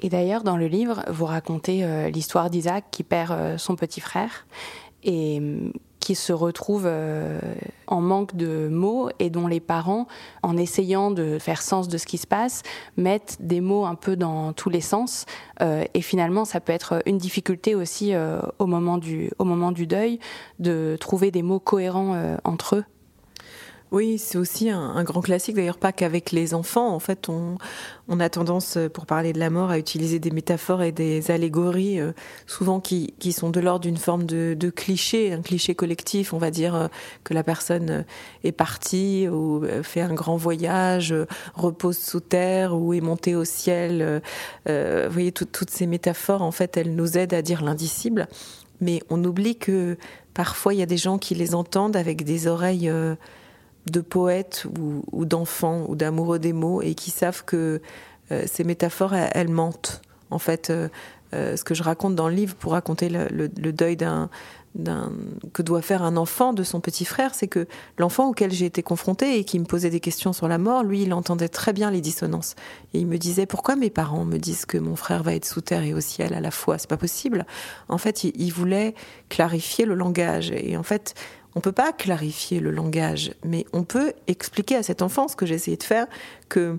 Et 0.00 0.08
d'ailleurs, 0.08 0.44
dans 0.44 0.56
le 0.56 0.68
livre, 0.68 1.04
vous 1.08 1.26
racontez 1.26 1.84
euh, 1.84 2.08
l'histoire 2.08 2.50
d'Isaac 2.50 2.84
qui 2.90 3.02
perd 3.02 3.32
euh, 3.32 3.58
son 3.58 3.74
petit 3.74 4.00
frère 4.00 4.46
et 5.02 5.38
hum, 5.38 5.72
qui 6.08 6.14
se 6.14 6.32
retrouve 6.32 6.84
euh, 6.86 7.38
en 7.86 8.00
manque 8.00 8.34
de 8.34 8.68
mots 8.68 9.10
et 9.18 9.28
dont 9.28 9.46
les 9.46 9.60
parents, 9.60 10.06
en 10.42 10.56
essayant 10.56 11.10
de 11.10 11.38
faire 11.38 11.60
sens 11.60 11.86
de 11.86 11.98
ce 11.98 12.06
qui 12.06 12.16
se 12.16 12.26
passe, 12.26 12.62
mettent 12.96 13.36
des 13.40 13.60
mots 13.60 13.84
un 13.84 13.94
peu 13.94 14.16
dans 14.16 14.54
tous 14.54 14.70
les 14.70 14.80
sens. 14.80 15.26
et 15.60 16.00
finalement, 16.00 16.46
ça 16.46 16.60
peut 16.60 16.72
être 16.72 17.02
une 17.04 17.18
difficulté 17.18 17.74
aussi 17.74 18.14
au, 18.58 18.66
moment 18.66 18.96
du, 18.96 19.30
au 19.38 19.44
moment 19.44 19.70
du 19.70 19.86
deuil 19.86 20.18
de 20.60 20.96
trouver 20.98 21.30
des 21.30 21.42
mots 21.42 21.60
cohérents 21.60 22.16
entre 22.44 22.76
eux. 22.76 22.84
Oui, 23.90 24.18
c'est 24.18 24.36
aussi 24.36 24.68
un, 24.68 25.02
grand 25.02 25.22
classique, 25.22 25.56
d'ailleurs 25.56 25.78
pas 25.78 25.92
qu'avec 25.92 26.30
les 26.30 26.52
enfants. 26.52 26.94
En 26.94 26.98
fait, 26.98 27.30
on, 27.30 27.56
a 28.20 28.28
tendance, 28.28 28.76
pour 28.92 29.06
parler 29.06 29.32
de 29.32 29.38
la 29.38 29.48
mort, 29.48 29.70
à 29.70 29.78
utiliser 29.78 30.18
des 30.18 30.30
métaphores 30.30 30.82
et 30.82 30.92
des 30.92 31.30
allégories, 31.30 31.98
euh, 31.98 32.12
souvent 32.46 32.80
qui, 32.80 33.14
sont 33.32 33.48
de 33.48 33.60
l'ordre 33.60 33.80
d'une 33.80 33.96
forme 33.96 34.24
de, 34.24 34.70
cliché, 34.70 35.32
un 35.32 35.40
cliché 35.40 35.74
collectif. 35.74 36.34
On 36.34 36.38
va 36.38 36.50
dire 36.50 36.74
euh, 36.74 36.88
que 37.24 37.32
la 37.32 37.42
personne 37.42 37.90
euh, 37.90 38.02
est 38.44 38.52
partie 38.52 39.26
ou 39.26 39.64
fait 39.82 40.02
un 40.02 40.12
grand 40.12 40.36
voyage, 40.36 41.14
repose 41.54 41.96
sous 41.96 42.20
terre 42.20 42.76
ou 42.76 42.92
est 42.92 43.00
montée 43.00 43.34
au 43.36 43.44
ciel. 43.44 44.20
vous 44.66 45.10
voyez, 45.10 45.32
toutes 45.32 45.70
ces 45.70 45.86
métaphores, 45.86 46.42
en 46.42 46.50
fait, 46.50 46.76
elles 46.76 46.94
nous 46.94 47.16
aident 47.16 47.34
à 47.34 47.42
dire 47.42 47.62
l'indicible. 47.62 48.28
Mais 48.80 49.02
on 49.08 49.24
oublie 49.24 49.56
que 49.56 49.96
parfois, 50.34 50.74
il 50.74 50.80
y 50.80 50.82
a 50.82 50.86
des 50.86 50.98
gens 50.98 51.16
qui 51.16 51.34
les 51.34 51.54
entendent 51.54 51.96
avec 51.96 52.24
des 52.24 52.46
oreilles 52.46 52.92
de 53.90 54.00
poètes 54.00 54.66
ou, 55.12 55.24
d'enfants 55.24 55.84
ou 55.88 55.96
d'amoureux 55.96 56.38
des 56.38 56.52
mots 56.52 56.82
et 56.82 56.94
qui 56.94 57.10
savent 57.10 57.44
que 57.44 57.80
euh, 58.30 58.44
ces 58.46 58.64
métaphores, 58.64 59.14
elles, 59.14 59.48
mentent. 59.48 60.02
En 60.30 60.38
fait, 60.38 60.70
euh, 60.70 60.88
euh, 61.34 61.56
ce 61.56 61.64
que 61.64 61.74
je 61.74 61.82
raconte 61.82 62.14
dans 62.14 62.28
le 62.28 62.34
livre 62.34 62.54
pour 62.54 62.72
raconter 62.72 63.08
le, 63.08 63.48
deuil 63.72 63.96
d'un, 63.96 64.30
que 65.52 65.62
doit 65.62 65.82
faire 65.82 66.02
un 66.02 66.16
enfant 66.16 66.52
de 66.52 66.62
son 66.62 66.80
petit 66.80 67.04
frère, 67.04 67.34
c'est 67.34 67.48
que 67.48 67.66
l'enfant 67.96 68.28
auquel 68.28 68.52
j'ai 68.52 68.66
été 68.66 68.82
confrontée 68.82 69.38
et 69.38 69.44
qui 69.44 69.58
me 69.58 69.64
posait 69.64 69.90
des 69.90 70.00
questions 70.00 70.32
sur 70.32 70.46
la 70.46 70.58
mort, 70.58 70.84
lui, 70.84 71.02
il 71.02 71.12
entendait 71.12 71.48
très 71.48 71.72
bien 71.72 71.90
les 71.90 72.00
dissonances. 72.00 72.54
Et 72.94 73.00
il 73.00 73.06
me 73.06 73.18
disait 73.18 73.46
pourquoi 73.46 73.76
mes 73.76 73.90
parents 73.90 74.24
me 74.24 74.38
disent 74.38 74.66
que 74.66 74.78
mon 74.78 74.94
frère 74.94 75.22
va 75.22 75.34
être 75.34 75.46
sous 75.46 75.60
terre 75.60 75.82
et 75.82 75.94
au 75.94 76.00
ciel 76.00 76.34
à 76.34 76.40
la 76.40 76.50
fois, 76.50 76.78
c'est 76.78 76.88
pas 76.88 76.96
possible. 76.96 77.46
En 77.88 77.98
fait, 77.98 78.24
il, 78.24 78.50
voulait 78.50 78.94
clarifier 79.28 79.84
le 79.84 79.94
langage. 79.94 80.52
Et 80.52 80.76
en 80.76 80.82
fait, 80.82 81.14
on 81.54 81.60
peut 81.60 81.72
pas 81.72 81.92
clarifier 81.92 82.60
le 82.60 82.70
langage, 82.70 83.32
mais 83.44 83.66
on 83.72 83.82
peut 83.82 84.12
expliquer 84.26 84.76
à 84.76 84.82
cet 84.82 85.02
enfant 85.02 85.28
ce 85.28 85.36
que 85.36 85.46
j'ai 85.46 85.54
essayé 85.54 85.76
de 85.76 85.82
faire, 85.82 86.06
que 86.48 86.78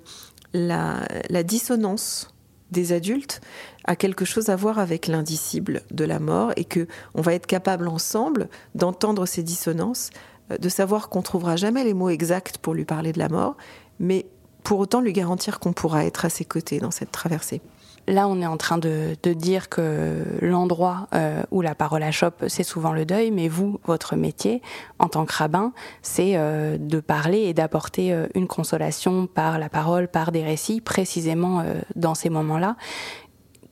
la, 0.53 1.05
dissonance 1.43 2.33
des 2.71 2.93
adultes 2.93 3.41
a 3.85 3.95
quelque 3.95 4.25
chose 4.25 4.49
à 4.49 4.55
voir 4.55 4.79
avec 4.79 5.07
l'indicible 5.07 5.81
de 5.91 6.05
la 6.05 6.19
mort 6.19 6.51
et 6.55 6.65
que 6.65 6.87
on 7.15 7.21
va 7.21 7.33
être 7.33 7.47
capable 7.47 7.87
ensemble 7.87 8.49
d'entendre 8.75 9.25
ces 9.25 9.43
dissonances, 9.43 10.09
euh, 10.51 10.57
de 10.57 10.69
savoir 10.69 11.09
qu'on 11.09 11.21
trouvera 11.21 11.55
jamais 11.55 11.83
les 11.83 11.93
mots 11.93 12.09
exacts 12.09 12.57
pour 12.57 12.73
lui 12.73 12.85
parler 12.85 13.11
de 13.11 13.19
la 13.19 13.29
mort, 13.29 13.57
mais 13.99 14.25
pour 14.63 14.79
autant 14.79 15.01
lui 15.01 15.13
garantir 15.13 15.59
qu'on 15.59 15.73
pourra 15.73 16.05
être 16.05 16.25
à 16.25 16.29
ses 16.29 16.45
côtés 16.45 16.79
dans 16.79 16.91
cette 16.91 17.11
traversée. 17.11 17.61
Là, 18.09 18.27
on 18.27 18.41
est 18.41 18.47
en 18.47 18.57
train 18.57 18.79
de, 18.79 19.15
dire 19.23 19.69
que 19.69 20.25
l'endroit 20.41 21.07
euh, 21.13 21.43
où 21.51 21.61
la 21.61 21.75
parole 21.75 22.01
achoppe, 22.01 22.45
c'est 22.47 22.63
souvent 22.63 22.91
le 22.91 23.05
deuil, 23.05 23.29
mais 23.29 23.47
vous, 23.47 23.79
votre 23.85 24.15
métier, 24.15 24.63
en 24.97 25.07
tant 25.07 25.27
que 25.27 25.33
rabbin, 25.33 25.73
c'est 26.01 26.31
euh, 26.33 26.79
de 26.79 26.99
parler 27.01 27.41
et 27.41 27.53
d'apporter 27.53 28.11
euh, 28.11 28.25
une 28.33 28.47
consolation 28.47 29.27
par 29.27 29.59
la 29.59 29.69
parole, 29.69 30.07
par 30.07 30.31
des 30.31 30.43
récits, 30.43 30.81
précisément 30.81 31.63
dans 31.95 32.15
ces 32.15 32.31
moments-là. 32.31 32.77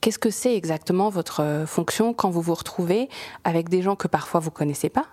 Qu'est-ce 0.02 0.20
que 0.20 0.30
c'est 0.30 0.56
exactement 0.56 1.10
votre 1.10 1.64
fonction 1.66 2.14
quand 2.14 2.30
vous 2.30 2.42
vous 2.42 2.54
retrouvez 2.54 3.10
avec 3.44 3.70
des 3.70 3.82
gens 3.82 3.96
que 3.96 4.08
parfois 4.08 4.40
vous 4.40 4.52
connaissez 4.52 4.90
pas, 4.90 5.06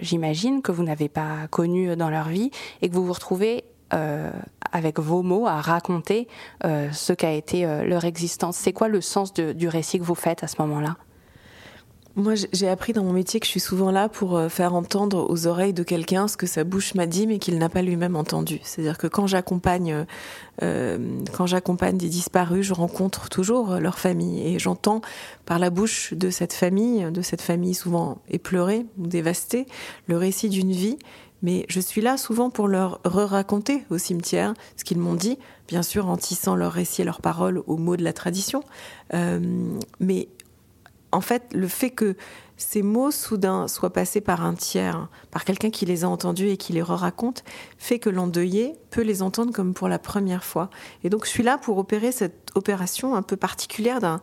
j'imagine, 0.00 0.60
que 0.60 0.72
vous 0.72 0.82
n'avez 0.82 1.08
pas 1.08 1.46
connus 1.50 1.94
dans 1.94 2.10
leur 2.10 2.28
vie, 2.28 2.50
et 2.82 2.88
que 2.88 2.94
vous 2.94 3.06
vous 3.06 3.12
retrouvez 3.12 3.64
euh, 3.94 4.32
avec 4.72 4.98
vos 4.98 5.22
mots, 5.22 5.46
à 5.46 5.60
raconter 5.60 6.26
euh, 6.64 6.90
ce 6.90 7.12
qu'a 7.12 7.32
été 7.32 7.64
euh, 7.64 7.84
leur 7.84 8.04
existence. 8.04 8.56
C'est 8.56 8.72
quoi 8.72 8.88
le 8.88 9.00
sens 9.00 9.32
du 9.32 9.68
récit 9.68 10.00
que 10.00 10.04
vous 10.04 10.16
faites 10.16 10.42
à 10.42 10.48
ce 10.48 10.60
moment-là? 10.62 10.96
Moi, 12.16 12.34
j'ai 12.52 12.68
appris 12.68 12.92
dans 12.92 13.04
mon 13.04 13.12
métier 13.12 13.38
que 13.38 13.46
je 13.46 13.50
suis 13.50 13.60
souvent 13.60 13.92
là 13.92 14.08
pour 14.08 14.40
faire 14.48 14.74
entendre 14.74 15.30
aux 15.30 15.46
oreilles 15.46 15.74
de 15.74 15.82
quelqu'un 15.82 16.28
ce 16.28 16.38
que 16.38 16.46
sa 16.46 16.64
bouche 16.64 16.94
m'a 16.94 17.06
dit, 17.06 17.26
mais 17.26 17.38
qu'il 17.38 17.58
n'a 17.58 17.68
pas 17.68 17.82
lui-même 17.82 18.16
entendu. 18.16 18.58
C'est-à-dire 18.62 18.96
que 18.96 19.06
quand 19.06 19.26
j'accompagne, 19.26 20.06
quand 20.62 21.46
j'accompagne 21.46 21.98
des 21.98 22.08
disparus, 22.08 22.64
je 22.64 22.72
rencontre 22.72 23.28
toujours 23.28 23.74
leur 23.74 23.98
famille 23.98 24.46
et 24.46 24.58
j'entends 24.58 25.02
par 25.44 25.58
la 25.58 25.68
bouche 25.68 26.14
de 26.14 26.30
cette 26.30 26.54
famille, 26.54 27.04
de 27.12 27.20
cette 27.20 27.42
famille 27.42 27.74
souvent 27.74 28.16
éplorée 28.30 28.86
ou 28.96 29.06
dévastée, 29.06 29.66
le 30.06 30.16
récit 30.16 30.48
d'une 30.48 30.72
vie 30.72 30.96
mais 31.42 31.66
je 31.68 31.80
suis 31.80 32.00
là 32.00 32.16
souvent 32.16 32.50
pour 32.50 32.68
leur 32.68 33.00
re-raconter 33.04 33.84
au 33.90 33.98
cimetière 33.98 34.54
ce 34.76 34.84
qu'ils 34.84 34.98
m'ont 34.98 35.14
dit, 35.14 35.38
bien 35.68 35.82
sûr 35.82 36.08
en 36.08 36.16
tissant 36.16 36.56
leurs 36.56 36.72
récits 36.72 37.02
et 37.02 37.04
leurs 37.04 37.20
paroles 37.20 37.62
aux 37.66 37.76
mots 37.76 37.96
de 37.96 38.04
la 38.04 38.12
tradition. 38.12 38.62
Euh, 39.14 39.40
mais 40.00 40.28
en 41.12 41.20
fait, 41.20 41.44
le 41.52 41.68
fait 41.68 41.90
que 41.90 42.16
ces 42.56 42.82
mots 42.82 43.10
soudain 43.10 43.68
soient 43.68 43.92
passés 43.92 44.20
par 44.20 44.44
un 44.44 44.54
tiers, 44.54 45.08
par 45.30 45.44
quelqu'un 45.44 45.70
qui 45.70 45.84
les 45.84 46.04
a 46.04 46.08
entendus 46.08 46.48
et 46.48 46.56
qui 46.56 46.72
les 46.72 46.82
re-raconte, 46.82 47.44
fait 47.78 47.98
que 47.98 48.08
l'endeuillé 48.08 48.74
peut 48.90 49.02
les 49.02 49.22
entendre 49.22 49.52
comme 49.52 49.74
pour 49.74 49.88
la 49.88 49.98
première 49.98 50.44
fois. 50.44 50.70
Et 51.04 51.10
donc 51.10 51.24
je 51.26 51.30
suis 51.30 51.42
là 51.42 51.58
pour 51.58 51.78
opérer 51.78 52.12
cette 52.12 52.50
opération 52.54 53.14
un 53.14 53.22
peu 53.22 53.36
particulière 53.36 54.00
d'un 54.00 54.20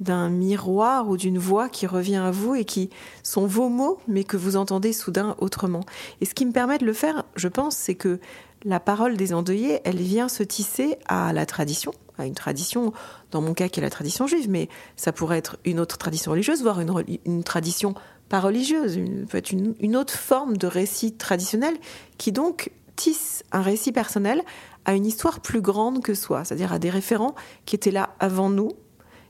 d'un 0.00 0.28
miroir 0.28 1.08
ou 1.08 1.16
d'une 1.16 1.38
voix 1.38 1.68
qui 1.68 1.86
revient 1.86 2.16
à 2.16 2.30
vous 2.30 2.54
et 2.54 2.64
qui 2.64 2.90
sont 3.22 3.46
vos 3.46 3.68
mots, 3.68 3.98
mais 4.06 4.24
que 4.24 4.36
vous 4.36 4.56
entendez 4.56 4.92
soudain 4.92 5.34
autrement. 5.38 5.84
Et 6.20 6.24
ce 6.24 6.34
qui 6.34 6.46
me 6.46 6.52
permet 6.52 6.78
de 6.78 6.86
le 6.86 6.92
faire, 6.92 7.24
je 7.36 7.48
pense, 7.48 7.76
c'est 7.76 7.94
que 7.94 8.20
la 8.64 8.80
parole 8.80 9.16
des 9.16 9.32
endeuillés, 9.32 9.80
elle 9.84 10.00
vient 10.00 10.28
se 10.28 10.42
tisser 10.42 10.98
à 11.06 11.32
la 11.32 11.46
tradition, 11.46 11.92
à 12.16 12.26
une 12.26 12.34
tradition, 12.34 12.92
dans 13.30 13.40
mon 13.40 13.54
cas 13.54 13.68
qui 13.68 13.80
est 13.80 13.82
la 13.82 13.90
tradition 13.90 14.26
juive, 14.26 14.48
mais 14.48 14.68
ça 14.96 15.12
pourrait 15.12 15.38
être 15.38 15.58
une 15.64 15.80
autre 15.80 15.98
tradition 15.98 16.32
religieuse, 16.32 16.62
voire 16.62 16.80
une, 16.80 17.44
tradition 17.44 17.94
pas 18.28 18.40
religieuse, 18.40 18.96
une, 18.96 19.26
une 19.80 19.96
autre 19.96 20.14
forme 20.14 20.56
de 20.56 20.66
récit 20.66 21.12
traditionnel 21.12 21.74
qui 22.18 22.32
donc 22.32 22.70
tisse 22.96 23.44
un 23.52 23.62
récit 23.62 23.92
personnel 23.92 24.42
à 24.84 24.94
une 24.94 25.06
histoire 25.06 25.40
plus 25.40 25.60
grande 25.60 26.02
que 26.02 26.14
soi, 26.14 26.44
c'est-à-dire 26.44 26.72
à 26.72 26.78
des 26.78 26.90
référents 26.90 27.34
qui 27.64 27.76
étaient 27.76 27.90
là 27.92 28.10
avant 28.18 28.50
nous, 28.50 28.72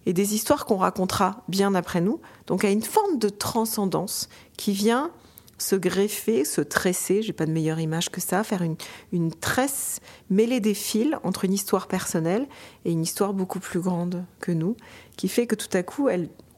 et 0.07 0.13
des 0.13 0.35
histoires 0.35 0.65
qu'on 0.65 0.77
racontera 0.77 1.43
bien 1.49 1.75
après 1.75 2.01
nous, 2.01 2.21
donc 2.47 2.65
à 2.65 2.71
une 2.71 2.83
forme 2.83 3.19
de 3.19 3.29
transcendance 3.29 4.29
qui 4.57 4.73
vient 4.73 5.11
se 5.59 5.75
greffer, 5.75 6.45
se 6.45 6.61
tresser, 6.61 7.23
j'ai 7.23 7.33
pas 7.33 7.47
de 7.47 7.51
meilleure 7.51 7.81
image 7.81 8.11
que 8.11 8.21
ça, 8.21 8.45
faire 8.45 8.63
une, 8.63 8.77
une 9.13 9.33
tresse, 9.33 10.01
mêler 10.31 10.61
des 10.61 10.75
fils 10.75 11.17
entre 11.25 11.45
une 11.45 11.53
histoire 11.53 11.89
personnelle 11.89 12.47
et 12.85 12.93
une 12.93 13.03
histoire 13.03 13.35
beaucoup 13.35 13.59
plus 13.61 13.81
grande 13.81 14.25
que 14.41 14.53
nous, 14.53 14.77
qui 15.17 15.29
fait 15.29 15.47
que 15.47 15.57
tout 15.57 15.77
à 15.77 15.83
coup, 15.83 16.09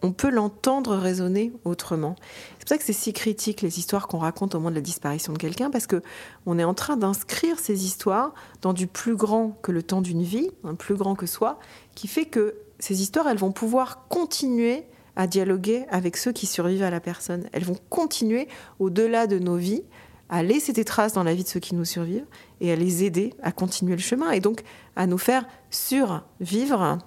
on 0.03 0.12
peut 0.12 0.31
l'entendre 0.31 0.96
résonner 0.96 1.53
autrement. 1.64 2.16
C'est 2.59 2.61
pour 2.61 2.68
ça 2.68 2.79
que 2.79 2.85
c'est 2.85 2.92
si 2.92 3.12
critique 3.12 3.62
les 3.62 3.79
histoires 3.79 4.07
qu'on 4.07 4.18
raconte 4.18 4.55
au 4.55 4.59
moment 4.59 4.70
de 4.70 4.76
la 4.76 4.81
disparition 4.81 5.33
de 5.33 5.38
quelqu'un, 5.38 5.70
parce 5.70 5.87
que 5.87 6.03
on 6.46 6.59
est 6.59 6.64
en 6.64 6.74
train 6.74 6.96
d'inscrire 6.96 7.59
ces 7.59 7.85
histoires 7.85 8.35
dans 8.62 8.72
du 8.72 8.87
plus 8.87 9.16
grand 9.16 9.59
que 9.62 9.72
le 9.72 9.83
temps 9.83 10.03
d'une 10.03 10.22
vie, 10.22 10.50
un 10.64 10.74
plus 10.74 10.94
grand 10.94 11.14
que 11.14 11.26
soi, 11.26 11.59
qui 11.94 12.07
fait 12.07 12.26
que 12.26 12.55
ces 12.80 13.02
histoires, 13.02 13.28
elles 13.28 13.38
vont 13.38 13.52
pouvoir 13.52 14.08
continuer 14.08 14.84
à 15.16 15.26
dialoguer 15.26 15.84
avec 15.90 16.16
ceux 16.16 16.32
qui 16.32 16.46
survivent 16.46 16.82
à 16.82 16.90
la 16.90 17.00
personne. 17.00 17.48
Elles 17.52 17.64
vont 17.64 17.76
continuer 17.90 18.48
au-delà 18.78 19.26
de 19.26 19.38
nos 19.38 19.56
vies 19.56 19.82
à 20.28 20.42
laisser 20.42 20.72
des 20.72 20.84
traces 20.84 21.12
dans 21.12 21.24
la 21.24 21.34
vie 21.34 21.42
de 21.42 21.48
ceux 21.48 21.60
qui 21.60 21.74
nous 21.74 21.84
survivent 21.84 22.26
et 22.60 22.72
à 22.72 22.76
les 22.76 23.04
aider 23.04 23.34
à 23.42 23.52
continuer 23.52 23.96
le 23.96 24.02
chemin 24.02 24.30
et 24.30 24.40
donc 24.40 24.62
à 24.96 25.06
nous 25.06 25.18
faire 25.18 25.46
survivre. 25.70 26.98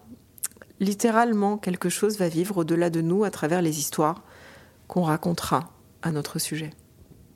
Littéralement, 0.80 1.58
quelque 1.58 1.90
chose 1.90 2.18
va 2.18 2.28
vivre 2.28 2.58
au-delà 2.58 2.90
de 2.90 3.02
nous 3.02 3.24
à 3.24 3.32
travers 3.32 3.62
les 3.62 3.80
histoires 3.80 4.24
qu'on 4.88 5.04
racontera 5.04 5.72
à 6.02 6.12
notre 6.12 6.38
sujet. 6.38 6.72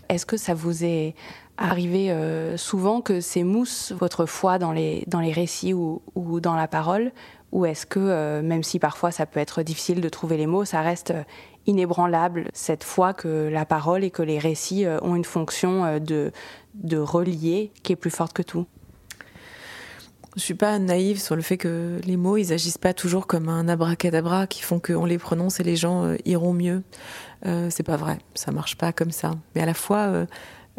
Est-ce 0.09 0.25
que 0.25 0.37
ça 0.37 0.53
vous 0.53 0.83
est 0.83 1.15
arrivé 1.57 2.11
euh, 2.11 2.55
souvent 2.55 3.01
que 3.01 3.19
ces 3.19 3.43
mousses 3.43 3.91
votre 3.93 4.25
foi 4.25 4.59
dans 4.59 4.71
les, 4.71 5.03
dans 5.07 5.19
les 5.19 5.31
récits 5.31 5.73
ou, 5.73 6.01
ou 6.15 6.39
dans 6.39 6.55
la 6.55 6.67
parole 6.67 7.11
ou 7.51 7.65
est-ce 7.65 7.85
que, 7.85 7.99
euh, 7.99 8.41
même 8.41 8.63
si 8.63 8.79
parfois 8.79 9.11
ça 9.11 9.25
peut 9.25 9.39
être 9.39 9.63
difficile 9.63 10.01
de 10.01 10.09
trouver 10.09 10.37
les 10.37 10.47
mots, 10.47 10.65
ça 10.65 10.81
reste 10.81 11.11
euh, 11.11 11.23
inébranlable 11.65 12.49
cette 12.53 12.83
fois 12.83 13.13
que 13.13 13.47
la 13.47 13.65
parole 13.65 14.03
et 14.03 14.11
que 14.11 14.21
les 14.21 14.39
récits 14.39 14.85
euh, 14.85 14.99
ont 15.01 15.15
une 15.15 15.23
fonction 15.23 15.99
de, 15.99 16.31
de 16.75 16.97
relier 16.97 17.71
qui 17.83 17.93
est 17.93 17.97
plus 17.97 18.11
forte 18.11 18.33
que 18.33 18.41
tout? 18.41 18.65
Je 20.35 20.41
suis 20.41 20.53
pas 20.53 20.77
naïve 20.77 21.19
sur 21.19 21.35
le 21.35 21.41
fait 21.41 21.57
que 21.57 21.99
les 22.03 22.15
mots, 22.15 22.37
ils 22.37 22.53
agissent 22.53 22.77
pas 22.77 22.93
toujours 22.93 23.25
comme 23.25 23.49
un 23.49 23.67
abracadabra 23.67 24.45
qui 24.45 24.61
font 24.61 24.79
qu'on 24.79 25.05
les 25.05 25.17
prononce 25.17 25.59
et 25.59 25.63
les 25.63 25.75
gens 25.75 26.13
iront 26.25 26.53
mieux. 26.53 26.83
Euh, 27.47 27.69
c'est 27.71 27.81
pas 27.81 27.97
vrai, 27.97 28.19
ça 28.35 28.51
marche 28.51 28.77
pas 28.77 28.93
comme 28.93 29.09
ça. 29.09 29.31
Mais 29.55 29.61
à 29.61 29.65
la 29.65 29.73
fois, 29.73 30.27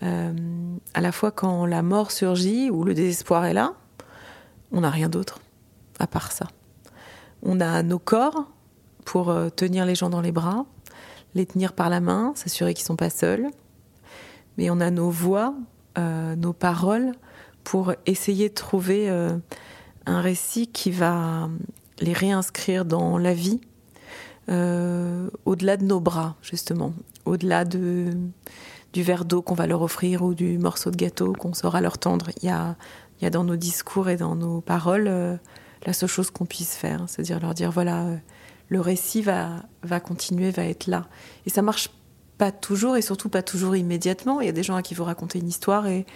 à 0.00 1.00
la 1.00 1.10
fois 1.10 1.32
quand 1.32 1.66
la 1.66 1.82
mort 1.82 2.12
surgit 2.12 2.70
ou 2.70 2.84
le 2.84 2.94
désespoir 2.94 3.46
est 3.46 3.54
là, 3.54 3.72
on 4.70 4.82
n'a 4.82 4.90
rien 4.90 5.08
d'autre 5.08 5.40
à 5.98 6.06
part 6.06 6.30
ça. 6.30 6.46
On 7.42 7.60
a 7.60 7.82
nos 7.82 7.98
corps 7.98 8.50
pour 9.04 9.30
euh, 9.30 9.48
tenir 9.48 9.86
les 9.86 9.94
gens 9.94 10.10
dans 10.10 10.20
les 10.20 10.32
bras, 10.32 10.66
les 11.34 11.46
tenir 11.46 11.72
par 11.72 11.88
la 11.88 12.00
main, 12.00 12.32
s'assurer 12.34 12.74
qu'ils 12.74 12.84
sont 12.84 12.96
pas 12.96 13.10
seuls. 13.10 13.46
Mais 14.56 14.70
on 14.70 14.80
a 14.80 14.90
nos 14.90 15.10
voix, 15.10 15.54
euh, 15.96 16.36
nos 16.36 16.52
paroles 16.52 17.12
pour 17.64 17.92
essayer 18.06 18.48
de 18.48 18.54
trouver 18.54 19.08
euh, 19.08 19.36
un 20.06 20.20
récit 20.20 20.66
qui 20.66 20.90
va 20.90 21.48
les 22.00 22.12
réinscrire 22.12 22.84
dans 22.84 23.18
la 23.18 23.34
vie, 23.34 23.60
au-delà 25.44 25.76
de 25.76 25.84
nos 25.84 26.00
bras, 26.00 26.36
justement, 26.40 26.94
au-delà 27.26 27.66
de, 27.66 28.16
du 28.94 29.02
verre 29.02 29.26
d'eau 29.26 29.42
qu'on 29.42 29.54
va 29.54 29.66
leur 29.66 29.82
offrir 29.82 30.22
ou 30.22 30.32
du 30.32 30.56
morceau 30.56 30.90
de 30.90 30.96
gâteau 30.96 31.34
qu'on 31.34 31.52
saura 31.52 31.82
leur 31.82 31.98
tendre. 31.98 32.30
Il 32.42 32.48
y 32.48 32.50
a, 32.50 33.30
dans 33.30 33.44
nos 33.44 33.56
discours 33.56 34.08
et 34.08 34.16
dans 34.16 34.36
nos 34.36 34.62
paroles 34.62 35.38
la 35.86 35.92
seule 35.92 36.08
chose 36.08 36.30
qu'on 36.30 36.46
puisse 36.46 36.74
faire, 36.74 37.04
c'est-à-dire 37.06 37.40
leur 37.40 37.54
dire 37.54 37.70
voilà, 37.70 38.04
euh, 38.04 38.16
le 38.68 38.80
récit 38.80 39.22
va, 39.22 39.62
va 39.82 40.00
continuer, 40.00 40.50
va 40.50 40.64
être 40.64 40.86
là. 40.86 41.08
Et 41.46 41.50
ça 41.50 41.62
marche 41.62 41.90
pas 42.36 42.52
toujours 42.52 42.96
et 42.96 43.02
surtout 43.02 43.28
pas 43.28 43.42
toujours 43.42 43.76
immédiatement. 43.76 44.40
Il 44.40 44.46
y 44.46 44.50
a 44.50 44.52
des 44.52 44.62
gens 44.62 44.76
à 44.76 44.82
qui 44.82 44.94
vous 44.94 45.04
racontez 45.04 45.38
une 45.38 45.48
histoire 45.48 45.86
et, 45.86 46.06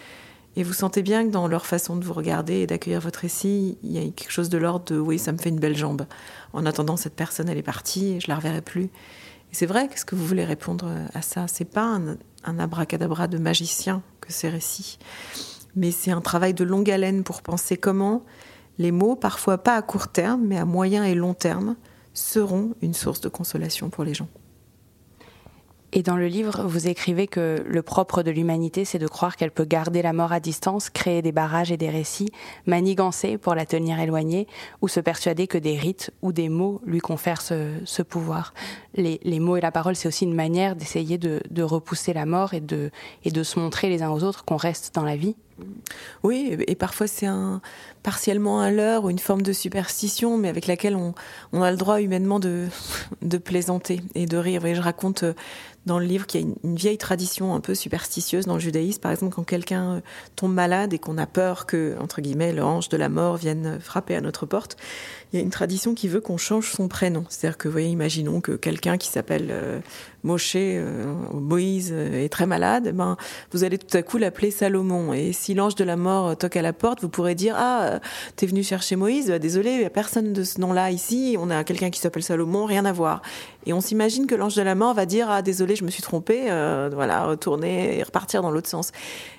et 0.55 0.63
vous 0.63 0.73
sentez 0.73 1.03
bien 1.03 1.25
que 1.25 1.31
dans 1.31 1.49
leur 1.49 1.67
façon 1.67 1.97
de 1.97 2.05
vous 2.05 2.13
regarder 2.13 2.61
et 2.61 2.67
d'accueillir 2.67 3.01
votre 3.01 3.21
récit, 3.21 3.79
il 3.83 3.93
y 3.93 3.99
a 3.99 4.03
quelque 4.03 4.31
chose 4.31 4.49
de 4.49 4.59
l'ordre 4.59 4.85
de 4.87 4.99
oui, 4.99 5.19
ça 5.19 5.33
me 5.33 5.39
fait 5.39 5.49
une 5.49 5.59
belle 5.59 5.77
jambe. 5.77 6.07
En 6.53 6.67
attendant, 6.67 6.97
cette 6.97 7.17
personne, 7.17 7.49
elle 7.49 7.59
est 7.59 7.63
partie 7.63 8.13
et 8.13 8.21
je 8.21 8.29
la 8.29 8.37
reverrai 8.37 8.61
plus. 8.61 8.85
Et 8.85 9.55
c'est 9.55 9.67
vrai, 9.67 9.89
qu'est-ce 9.89 10.05
que 10.05 10.15
vous 10.15 10.27
voulez 10.27 10.45
répondre 10.45 10.91
à 11.15 11.23
ça? 11.23 11.47
C'est 11.49 11.65
pas 11.65 11.99
un 12.45 12.59
abracadabra 12.59 13.29
de 13.29 13.39
magicien 13.39 14.03
que 14.21 14.33
ces 14.33 14.49
récits, 14.49 14.99
mais 15.75 15.91
c'est 15.91 16.11
un 16.11 16.21
travail 16.21 16.55
de 16.55 16.65
longue 16.65 16.91
haleine 16.91 17.25
pour 17.25 17.43
penser 17.43 17.77
comment 17.77 18.23
les 18.79 18.93
mots, 18.93 19.17
parfois 19.17 19.59
pas 19.59 19.77
à 19.77 19.83
court 19.83 20.09
terme, 20.09 20.43
mais 20.45 20.59
à 20.59 20.65
moyen 20.65 21.05
et 21.05 21.15
long 21.15 21.35
terme, 21.35 21.77
seront 22.15 22.75
une 22.83 22.95
source 22.95 23.21
de 23.21 23.29
consolation 23.29 23.91
pour 23.91 24.05
les 24.05 24.15
gens. 24.15 24.29
Et 25.95 26.03
dans 26.03 26.17
le 26.17 26.27
livre, 26.27 26.65
vous 26.67 26.89
écrivez 26.89 27.27
que 27.27 27.63
le 27.67 27.83
propre 27.83 28.23
de 28.23 28.31
l'humanité, 28.31 28.87
c'est 28.87 28.99
de 28.99 29.07
croire 29.07 29.37
qu'elle 29.37 29.51
peut 29.51 29.67
garder 29.67 30.01
la 30.01 30.15
mort 30.15 30.33
à 30.33 30.41
distance, 30.41 30.89
créer 30.89 31.21
des 31.21 31.33
barrages 31.33 31.71
et 31.71 31.77
des 31.77 31.91
récits, 31.91 32.31
manigancer 32.65 33.37
pour 33.37 33.55
la 33.55 33.67
tenir 33.67 34.01
éloignée, 34.01 34.47
ou 34.81 34.89
se 34.89 35.01
persuader 35.01 35.47
que 35.47 35.59
des 35.59 35.77
rites 35.77 36.11
ou 36.23 36.33
des 36.33 36.49
mots 36.49 36.81
lui 36.87 37.01
confèrent 37.01 37.43
ce, 37.43 38.03
pouvoir. 38.03 38.55
Les, 38.95 39.21
mots 39.39 39.59
et 39.59 39.61
la 39.61 39.71
parole, 39.71 39.95
c'est 39.95 40.09
aussi 40.09 40.25
une 40.25 40.35
manière 40.35 40.77
d'essayer 40.77 41.19
de, 41.19 41.63
repousser 41.63 42.15
la 42.15 42.25
mort 42.25 42.55
et 42.55 42.61
de 42.61 43.43
se 43.43 43.61
montrer 43.61 43.91
les 43.91 44.03
uns 44.03 44.11
aux 44.11 44.25
autres 44.25 44.47
qu'on 44.47 44.57
reste 44.57 44.95
dans 44.95 45.05
la 45.05 45.17
vie. 45.17 45.37
Oui, 46.23 46.57
et 46.67 46.75
parfois 46.75 47.07
c'est 47.07 47.27
un, 47.27 47.61
partiellement 48.03 48.61
un 48.61 48.71
leurre 48.71 49.05
ou 49.05 49.11
une 49.11 49.19
forme 49.19 49.43
de 49.43 49.53
superstition, 49.53 50.39
mais 50.39 50.49
avec 50.49 50.67
laquelle 50.67 50.97
on, 50.97 51.63
a 51.63 51.71
le 51.71 51.77
droit 51.77 52.01
humainement 52.01 52.41
de, 52.41 52.69
plaisanter 53.45 54.01
et 54.15 54.27
de 54.27 54.37
rire. 54.37 54.65
Et 54.65 54.75
je 54.75 54.81
raconte 54.81 55.25
dans 55.87 55.99
le 55.99 56.05
livre 56.05 56.27
qu'il 56.27 56.41
y 56.41 56.45
a 56.45 56.47
une, 56.47 56.55
une, 56.63 56.77
vieille 56.77 56.99
tradition 56.99 57.55
un 57.55 57.61
peu 57.61 57.75
superstitieuse 57.75 58.47
dans 58.47 58.55
le 58.55 58.61
judaïsme. 58.61 59.01
Par 59.01 59.13
exemple, 59.13 59.35
quand 59.35 59.45
quelqu'un 59.45 60.03
tombe 60.37 60.55
malade 60.55 60.93
et 60.95 60.99
qu'on 60.99 61.19
a 61.19 61.27
peur 61.27 61.67
que, 61.67 61.97
entre 62.01 62.21
guillemets, 62.21 62.53
le 62.53 62.63
ange 62.63 62.89
de 62.89 62.97
la 62.97 63.09
mort 63.09 63.37
vienne 63.37 63.79
frapper 63.81 64.15
à 64.15 64.21
notre 64.21 64.47
porte, 64.47 64.77
il 65.33 65.39
y 65.39 65.39
a 65.41 65.43
une 65.43 65.51
tradition 65.51 65.95
qui 65.95 66.09
veut 66.09 66.21
qu'on 66.21 66.37
change 66.37 66.71
son 66.71 66.89
prénom. 66.89 67.25
C'est-à-dire 67.29 67.57
que, 67.57 67.69
vous 67.69 67.73
voyez, 67.73 67.89
imaginons 67.89 68.41
que 68.41 68.53
quelqu'un 68.53 68.99
qui 68.99 69.09
s'appelle 69.09 69.49
euh, 69.51 69.81
Moshe, 70.25 70.57
euh, 70.57 71.15
Moïse, 71.33 71.91
euh, 71.93 72.25
est 72.25 72.29
très 72.29 72.47
malade, 72.47 72.95
ben, 72.95 73.17
vous 73.53 73.65
allez 73.65 73.79
tout 73.79 73.97
à 73.97 74.03
coup 74.03 74.19
l'appeler 74.19 74.51
Salomon. 74.51 75.13
Et 75.15 75.33
si 75.33 75.55
l'ange 75.55 75.75
de 75.75 75.85
la 75.85 75.97
mort 75.97 76.37
toque 76.37 76.57
à 76.57 76.63
la 76.63 76.73
porte, 76.73 77.01
vous 77.01 77.09
pourrez 77.09 77.35
dire, 77.35 77.55
ah, 77.57 78.01
t'es 78.37 78.47
venu 78.47 78.63
chercher 78.63 78.97
Moïse, 78.97 79.29
désolé, 79.29 79.71
il 79.71 79.79
n'y 79.79 79.85
a 79.85 79.91
personne 79.91 80.33
de 80.33 80.45
ce 80.45 80.61
nom-là 80.61 80.91
ici, 80.91 81.37
on 81.39 81.51
a 81.51 81.65
quelqu'un 81.65 81.91
qui 81.91 82.01
s'appelle 82.01 82.23
Salomon, 82.23 82.67
rien 82.67 82.85
à 82.85 82.93
voir. 82.93 83.23
Et 83.65 83.73
on 83.73 83.81
s'imagine 83.81 84.27
que 84.27 84.35
l'ange 84.35 84.55
de 84.55 84.63
la 84.63 84.75
mort 84.75 84.95
va 84.95 85.07
dire, 85.07 85.31
ah, 85.31 85.43
désolé, 85.43 85.77
je 85.77 85.85
me 85.85 85.91
suis 85.91 86.03
trompé, 86.03 86.51
euh, 86.51 86.91
voilà, 86.93 87.25
retourner 87.25 87.99
et 87.99 88.03
repartir 88.03 88.43
dans 88.43 88.51
l'autre 88.51 88.69
sens. 88.69 88.93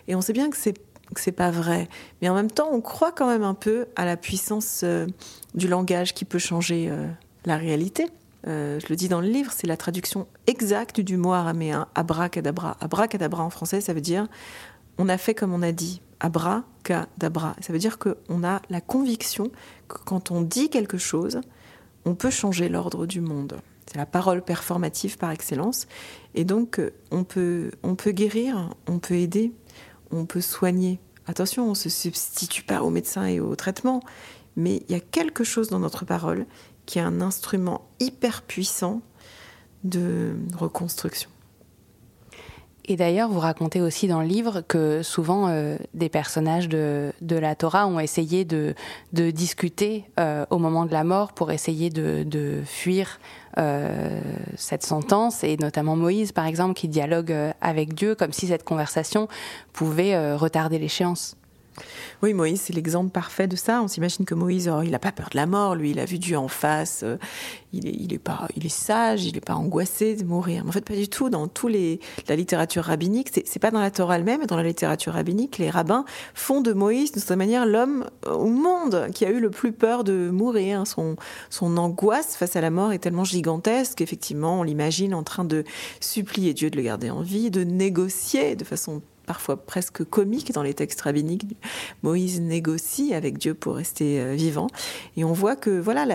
Et 0.08 0.16
on 0.16 0.22
sait 0.22 0.34
bien 0.34 0.50
que 0.50 0.58
c'est 0.58 0.76
que 1.14 1.22
c'est 1.22 1.32
pas 1.32 1.52
vrai. 1.52 1.88
Mais 2.22 2.30
en 2.30 2.36
même 2.36 2.52
temps, 2.52 2.70
on 2.72 2.82
croit 2.82 3.12
quand 3.12 3.28
même 3.28 3.44
un 3.44 3.54
peu 3.54 3.86
à 3.96 4.06
la 4.06 4.18
puissance 4.18 4.82
euh, 4.84 5.08
du 5.54 5.68
langage 5.68 6.14
qui 6.14 6.26
peut 6.26 6.40
changer 6.40 6.88
euh, 6.90 7.08
la 7.46 7.58
réalité. 7.58 8.08
Euh, 8.48 8.80
je 8.80 8.88
le 8.90 8.96
dis 8.96 9.08
dans 9.08 9.22
le 9.22 9.28
livre, 9.28 9.52
c'est 9.56 9.68
la 9.68 9.78
traduction 9.78 10.28
exacte 10.48 11.00
du 11.00 11.18
mot 11.18 11.34
araméen 11.34 11.88
abracadabra. 11.96 12.78
Abracadabra 12.82 13.44
en 13.44 13.50
français, 13.50 13.80
ça 13.82 13.94
veut 13.94 14.02
dire 14.02 14.28
on 14.98 15.10
a 15.10 15.18
fait 15.18 15.34
comme 15.34 15.54
on 15.54 15.62
a 15.62 15.72
dit. 15.72 16.02
Abracadabra. 16.20 17.56
Ça 17.60 17.74
veut 17.74 17.80
dire 17.80 17.98
qu'on 18.00 18.44
a 18.44 18.62
la 18.70 18.80
conviction 18.80 19.52
que 19.88 19.98
quand 20.06 20.32
on 20.32 20.42
dit 20.42 20.70
quelque 20.70 20.98
chose, 20.98 21.42
on 22.06 22.16
peut 22.16 22.30
changer 22.30 22.70
l'ordre 22.70 23.06
du 23.06 23.20
monde. 23.20 23.60
C'est 23.88 23.98
la 23.98 24.06
parole 24.06 24.42
performative 24.42 25.18
par 25.18 25.32
excellence. 25.32 25.88
Et 26.36 26.46
donc, 26.46 26.80
on 27.12 27.24
peut, 27.24 27.72
on 27.84 27.96
peut 27.96 28.12
guérir, 28.12 28.70
on 28.88 29.00
peut 29.00 29.16
aider, 29.16 29.52
on 30.14 30.26
peut 30.26 30.42
soigner. 30.42 31.00
Attention, 31.28 31.66
on 31.66 31.70
ne 31.70 31.76
se 31.76 31.90
substitue 31.90 32.64
pas 32.64 32.82
aux 32.82 32.90
médecins 32.90 33.26
et 33.26 33.40
aux 33.40 33.56
traitements, 33.56 34.02
mais 34.56 34.84
il 34.88 34.92
y 34.92 34.96
a 34.96 35.00
quelque 35.00 35.44
chose 35.44 35.70
dans 35.70 35.80
notre 35.80 36.06
parole 36.06 36.46
qui 36.86 37.00
est 37.00 37.02
un 37.04 37.22
instrument 37.22 37.88
hyper 38.00 38.42
puissant 38.42 39.02
de 39.84 40.36
reconstruction. 40.58 41.30
Et 42.86 42.98
d'ailleurs, 42.98 43.30
vous 43.30 43.40
racontez 43.40 43.80
aussi 43.80 44.08
dans 44.08 44.20
le 44.20 44.28
livre 44.28 44.62
que 44.62 45.04
souvent 45.04 45.48
euh, 45.48 45.78
des 45.94 46.10
personnages 46.10 46.68
de, 46.68 47.14
de, 47.22 47.38
la 47.38 47.56
Torah 47.56 47.88
ont 47.88 48.00
essayé 48.00 48.44
de, 48.44 48.76
de 49.14 49.32
discuter 49.32 50.04
euh, 50.20 50.46
au 50.50 50.58
moment 50.58 50.86
de 50.86 50.92
la 50.92 51.06
mort 51.06 51.32
pour 51.32 51.52
essayer 51.52 51.90
de, 51.90 52.24
de 52.24 52.62
fuir 52.66 53.20
euh, 53.60 54.20
cette 54.56 54.84
sentence, 54.84 55.44
et 55.44 55.58
notamment 55.58 55.96
Moïse, 55.96 56.32
par 56.32 56.48
exemple, 56.48 56.74
qui 56.74 56.88
dialogue 56.88 57.32
euh, 57.32 57.52
avec 57.62 57.94
Dieu 57.94 58.16
comme 58.16 58.34
si 58.34 58.48
cette 58.48 58.64
conversation 58.64 59.28
pouvait 59.74 60.16
euh, 60.16 60.36
retarder 60.36 60.80
l'échéance. 60.80 61.38
Oui, 62.22 62.34
Moïse, 62.34 62.62
c'est 62.62 62.74
l'exemple 62.74 63.12
parfait 63.12 63.48
de 63.48 63.56
ça. 63.56 63.82
On 63.82 63.88
s'imagine 63.88 64.26
que 64.26 64.36
Moïse, 64.36 64.72
oh, 64.74 64.82
il 64.84 64.92
n'a 64.92 65.00
pas 65.00 65.12
peur 65.12 65.30
de 65.32 65.38
la 65.38 65.46
mort, 65.46 65.76
lui, 65.76 65.92
il 65.92 66.00
a 66.00 66.06
vu 66.06 66.20
Dieu 66.20 66.38
en 66.38 66.48
face, 66.48 67.02
euh, 67.04 67.18
il, 67.74 68.14
est, 68.14 68.20
pas, 68.20 68.48
il 68.56 68.66
est 68.66 68.70
sage, 68.70 69.26
il 69.26 69.34
n'est 69.34 69.42
pas 69.42 69.56
angoissé 69.56 70.16
de 70.16 70.24
mourir. 70.24 70.64
Mais 70.64 70.70
en 70.70 70.72
fait, 70.72 70.86
pas 70.86 70.96
du 70.96 71.08
tout. 71.08 71.30
Dans 71.30 71.48
tous 71.48 71.70
la 72.28 72.36
littérature 72.36 72.84
rabbinique, 72.84 73.30
c'est 73.46 73.60
pas 73.60 73.72
dans 73.72 73.80
la 73.80 73.92
Torah 73.92 74.18
elle-même, 74.18 74.42
mais 74.42 74.48
dans 74.48 74.58
la 74.58 74.64
littérature 74.64 75.14
rabbinique, 75.14 75.58
les 75.58 75.70
rabbins 75.70 76.06
font 76.34 76.62
de 76.62 76.74
Moïse, 76.74 77.12
de 77.12 77.20
cette 77.20 77.38
manière, 77.38 77.66
l'homme 77.66 78.06
au 78.28 78.48
monde 78.48 79.10
qui 79.14 79.26
a 79.26 79.32
eu 79.32 79.40
le 79.40 79.50
plus 79.50 79.72
peur 79.72 80.04
de 80.04 80.30
mourir. 80.30 80.86
Son, 80.86 81.16
son 81.50 81.78
angoisse 81.78 82.36
face 82.36 82.56
à 82.56 82.62
la 82.62 82.70
mort 82.70 82.92
est 82.92 83.00
tellement 83.00 83.24
gigantesque 83.24 83.98
qu'effectivement, 83.98 84.60
on 84.60 84.64
l'imagine 84.64 85.14
en 85.14 85.24
train 85.24 85.46
de 85.46 85.64
supplier 86.00 86.54
Dieu 86.54 86.70
de 86.70 86.78
le 86.78 86.84
garder 86.84 87.10
en 87.10 87.22
vie, 87.22 87.52
de 87.52 87.64
négocier 87.64 88.56
de 88.56 88.64
façon 88.64 89.02
parfois 89.26 89.58
presque 89.58 90.04
comique 90.04 90.52
dans 90.54 90.64
les 90.64 90.74
textes 90.74 91.02
rabbiniques. 91.02 91.46
Moïse 92.02 92.42
négocie 92.42 93.14
avec 93.14 93.38
Dieu 93.38 93.54
pour 93.54 93.76
rester 93.76 94.20
euh, 94.20 94.34
vivant. 94.34 94.68
Et 95.18 95.24
on 95.24 95.34
voit 95.34 95.56
que 95.56 95.70
voilà 95.70 96.06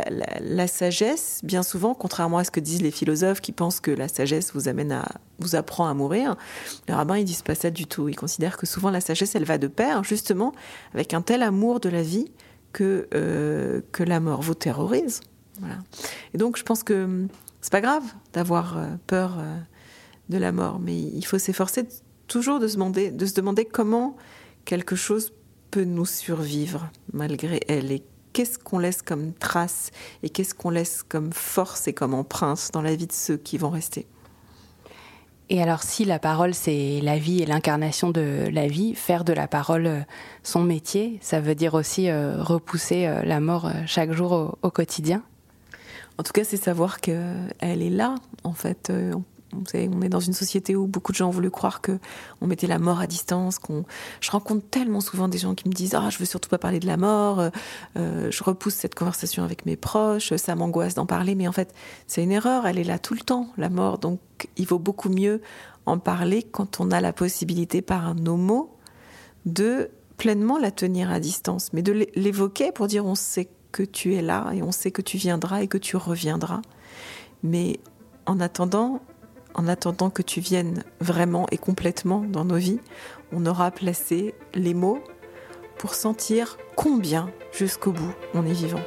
la, 0.41 0.67
sagesse, 0.67 1.41
bien 1.43 1.63
souvent, 1.63 1.95
contrairement 1.95 2.39
à 2.39 2.45
ce 2.45 2.51
que 2.51 2.61
disent 2.61 2.83
les 2.83 2.91
philosophes 2.91 3.41
qui 3.41 3.53
pensent 3.53 3.81
que 3.81 3.91
la 3.91 4.09
sagesse 4.09 4.53
vous 4.53 4.69
amène 4.69 4.93
à 4.93 5.07
vous 5.41 5.55
apprend 5.55 5.87
à 5.87 5.95
mourir, 5.95 6.37
les 6.89 6.95
rabbins 6.95 7.17
ils 7.17 7.25
disent 7.25 7.43
pas 7.43 7.55
ça 7.55 7.71
du 7.71 7.87
tout. 7.87 8.09
Ils 8.09 8.17
considèrent 8.17 8.57
que 8.57 8.67
souvent 8.67 8.91
la 8.91 9.01
sagesse 9.01 9.35
elle 9.35 9.45
va 9.45 9.57
de 9.57 9.69
pair 9.69 10.03
justement 10.03 10.53
avec 10.95 11.15
un 11.15 11.23
tel 11.23 11.43
amour 11.43 11.79
de 11.81 11.89
la 11.89 12.03
vie 12.03 12.31
que 12.73 13.09
euh, 13.15 13.81
que 13.93 14.03
la 14.03 14.21
mort 14.21 14.43
vous 14.43 14.55
terrorise. 14.55 15.21
Voilà. 15.61 15.79
Et 16.35 16.39
donc 16.39 16.57
je 16.57 16.65
pense 16.65 16.83
que 16.83 17.27
c'est 17.61 17.73
pas 17.73 17.81
grave 17.81 18.05
d'avoir 18.33 18.79
euh, 18.79 18.87
peur 19.07 19.39
de 20.29 20.39
la 20.39 20.53
mort, 20.53 20.79
mais 20.81 20.97
il 20.97 21.25
faut 21.25 21.39
s'efforcer 21.39 21.85
de 21.85 21.89
toujours 22.29 22.61
de 22.61 22.69
se, 22.69 22.75
demander, 22.75 23.11
de 23.11 23.27
se 23.27 23.35
demander 23.35 23.65
comment 23.65 24.17
quelque 24.65 24.95
chose 24.95 25.33
peut 25.71 25.85
nous 25.85 26.07
survivre 26.07 26.89
malgré 27.13 27.61
elle 27.69 27.91
et 27.91 28.03
qu'est-ce 28.33 28.59
qu'on 28.59 28.79
laisse 28.79 29.03
comme 29.03 29.33
trace 29.33 29.91
et 30.23 30.31
qu'est-ce 30.31 30.55
qu'on 30.55 30.71
laisse 30.71 31.03
comme 31.03 31.33
force 31.33 31.89
et 31.89 31.93
comme 31.93 32.15
empreinte 32.15 32.71
dans 32.73 32.83
la 32.83 32.95
vie 32.95 33.07
de 33.07 33.13
ceux 33.13 33.37
qui 33.37 33.59
vont 33.59 33.71
rester? 33.71 34.07
Et 35.51 35.63
alors 35.63 35.83
si 35.83 36.05
la 36.05 36.19
parole 36.19 36.55
c'est 36.55 37.01
la 37.03 37.19
vie 37.19 37.43
et 37.43 37.47
l'incarnation 37.47 38.11
de 38.11 38.49
la 38.53 38.67
vie, 38.69 38.95
faire 38.95 39.25
de 39.25 39.33
la 39.33 39.49
parole 39.49 40.05
son 40.43 40.63
métier, 40.63 41.19
ça 41.23 41.41
veut 41.41 41.55
dire 41.55 41.75
aussi 41.75 42.11
euh, 42.11 42.43
repousser 42.43 43.07
euh, 43.07 43.23
la 43.23 43.41
mort 43.41 43.67
euh, 43.67 43.73
chaque 43.87 44.13
jour 44.13 44.33
au, 44.33 44.59
au 44.61 44.71
quotidien? 44.71 45.23
En 46.19 46.25
tout 46.25 46.33
cas, 46.33 46.43
c'est 46.43 46.57
savoir 46.57 47.01
qu'elle 47.01 47.53
est 47.61 47.91
là, 47.91 48.17
en 48.43 48.53
fait. 48.53 48.93
On 49.53 50.03
est 50.03 50.09
dans 50.09 50.21
une 50.21 50.33
société 50.33 50.77
où 50.77 50.87
beaucoup 50.87 51.13
de 51.13 51.17
gens 51.17 51.29
ont 51.29 51.33
voulu 51.33 51.51
croire 51.51 51.81
que 51.81 51.99
on 52.41 52.47
mettait 52.47 52.67
la 52.67 52.79
mort 52.79 53.01
à 53.01 53.07
distance. 53.07 53.59
Qu'on, 53.59 53.85
je 54.21 54.31
rencontre 54.31 54.67
tellement 54.69 55.01
souvent 55.01 55.29
des 55.29 55.39
gens 55.39 55.55
qui 55.55 55.69
me 55.69 55.75
disent 55.75 55.95
ah 55.95 56.11
je 56.11 56.19
veux 56.19 56.25
surtout 56.25 56.49
pas 56.49 56.59
parler 56.59 56.81
de 56.81 56.87
la 56.87 56.97
mort. 56.97 57.41
Euh, 57.41 57.51
euh, 57.97 58.31
je 58.31 58.45
repousse 58.45 58.75
cette 58.75 58.95
conversation 58.95 59.45
avec 59.45 59.67
mes 59.67 59.77
proches. 59.77 60.35
Ça 60.37 60.55
m'angoisse 60.55 60.95
d'en 60.95 61.07
parler, 61.07 61.35
mais 61.35 61.49
en 61.49 61.53
fait 61.53 61.75
c'est 62.07 62.23
une 62.23 62.33
erreur. 62.33 62.67
Elle 62.67 62.79
est 62.79 62.85
là 62.85 62.99
tout 62.99 63.15
le 63.15 63.21
temps 63.21 63.49
la 63.57 63.71
mort. 63.71 63.99
Donc 63.99 64.21
il 64.57 64.67
vaut 64.67 64.79
beaucoup 64.79 65.09
mieux 65.09 65.41
en 65.87 65.99
parler 65.99 66.43
quand 66.43 66.81
on 66.81 66.91
a 66.91 67.01
la 67.01 67.13
possibilité 67.13 67.83
par 67.83 68.15
nos 68.15 68.37
mots 68.37 68.77
de 69.47 69.91
pleinement 70.19 70.59
la 70.59 70.71
tenir 70.71 71.11
à 71.11 71.21
distance, 71.21 71.73
mais 71.73 71.81
de 71.81 72.07
l'évoquer 72.15 72.73
pour 72.73 72.89
dire 72.89 73.07
on 73.07 73.15
sait 73.15 73.49
que 73.73 73.83
tu 73.83 74.15
es 74.15 74.23
là 74.23 74.51
et 74.53 74.63
on 74.63 74.73
sait 74.73 74.91
que 74.91 75.03
tu 75.03 75.17
viendras 75.17 75.63
et 75.63 75.69
que 75.69 75.79
tu 75.79 75.97
reviendras. 75.97 76.61
Mais 77.43 77.79
en 78.27 78.41
attendant, 78.41 79.01
en 79.55 79.69
attendant 79.69 80.11
que 80.11 80.23
tu 80.23 80.41
viennes 80.41 80.85
vraiment 81.01 81.47
et 81.51 81.59
complètement 81.59 82.21
dans 82.21 82.45
nos 82.45 82.57
vies, 82.57 82.81
on 83.33 83.47
aura 83.47 83.71
placé 83.71 84.35
les 84.55 84.75
mots 84.75 85.03
pour 85.79 85.95
sentir 85.95 86.59
combien 86.77 87.31
jusqu'au 87.53 87.93
bout 87.93 88.13
on 88.35 88.45
est 88.47 88.53
vivant. 88.53 88.81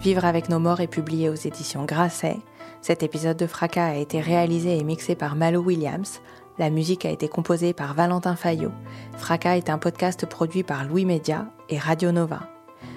Vivre 0.00 0.24
avec 0.24 0.48
nos 0.48 0.58
morts 0.58 0.80
est 0.80 0.86
publié 0.86 1.28
aux 1.28 1.34
éditions 1.34 1.84
Grasset. 1.84 2.38
Cet 2.80 3.02
épisode 3.02 3.36
de 3.36 3.46
Fracas 3.46 3.88
a 3.88 3.96
été 3.96 4.18
réalisé 4.18 4.78
et 4.78 4.82
mixé 4.82 5.14
par 5.14 5.36
Malo 5.36 5.60
Williams. 5.60 6.22
La 6.58 6.70
musique 6.70 7.04
a 7.04 7.10
été 7.10 7.28
composée 7.28 7.74
par 7.74 7.92
Valentin 7.92 8.34
Fayot. 8.34 8.72
Fracas 9.18 9.58
est 9.58 9.68
un 9.68 9.76
podcast 9.76 10.24
produit 10.24 10.62
par 10.62 10.86
Louis 10.86 11.04
Média 11.04 11.48
et 11.68 11.78
Radio 11.78 12.12
Nova. 12.12 12.48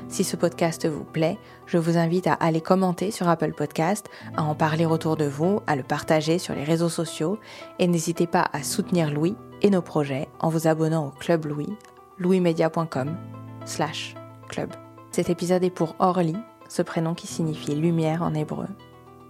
Si 0.08 0.24
ce 0.24 0.38
podcast 0.38 0.88
vous 0.88 1.04
plaît, 1.04 1.38
je 1.66 1.78
vous 1.78 1.98
invite 1.98 2.28
à 2.28 2.34
aller 2.36 2.62
commenter 2.62 3.12
sur 3.12 3.28
Apple 3.28 3.52
Podcast, 3.52 4.08
à 4.38 4.44
en 4.44 4.56
parler 4.56 4.86
autour 4.86 5.18
de 5.18 5.26
vous, 5.26 5.60
à 5.68 5.76
le 5.76 5.84
partager 5.84 6.38
sur 6.38 6.56
les 6.56 6.64
réseaux 6.64 6.88
sociaux 6.88 7.38
et 7.80 7.88
n'hésitez 7.88 8.28
pas 8.28 8.48
à 8.54 8.64
soutenir 8.64 9.12
Louis 9.12 9.36
et 9.62 9.70
nos 9.70 9.82
projets 9.82 10.30
en 10.40 10.48
vous 10.48 10.68
abonnant 10.68 11.08
au 11.08 11.12
Club 11.12 11.48
Louis, 11.48 11.76
louismedia.com 12.18 13.18
slash 13.66 14.16
club. 14.48 14.70
Cet 15.12 15.30
épisode 15.30 15.64
est 15.64 15.70
pour 15.70 15.96
Orly, 16.00 16.36
ce 16.74 16.82
prénom 16.82 17.14
qui 17.14 17.28
signifie 17.28 17.76
lumière 17.76 18.24
en 18.24 18.34
hébreu. 18.34 18.66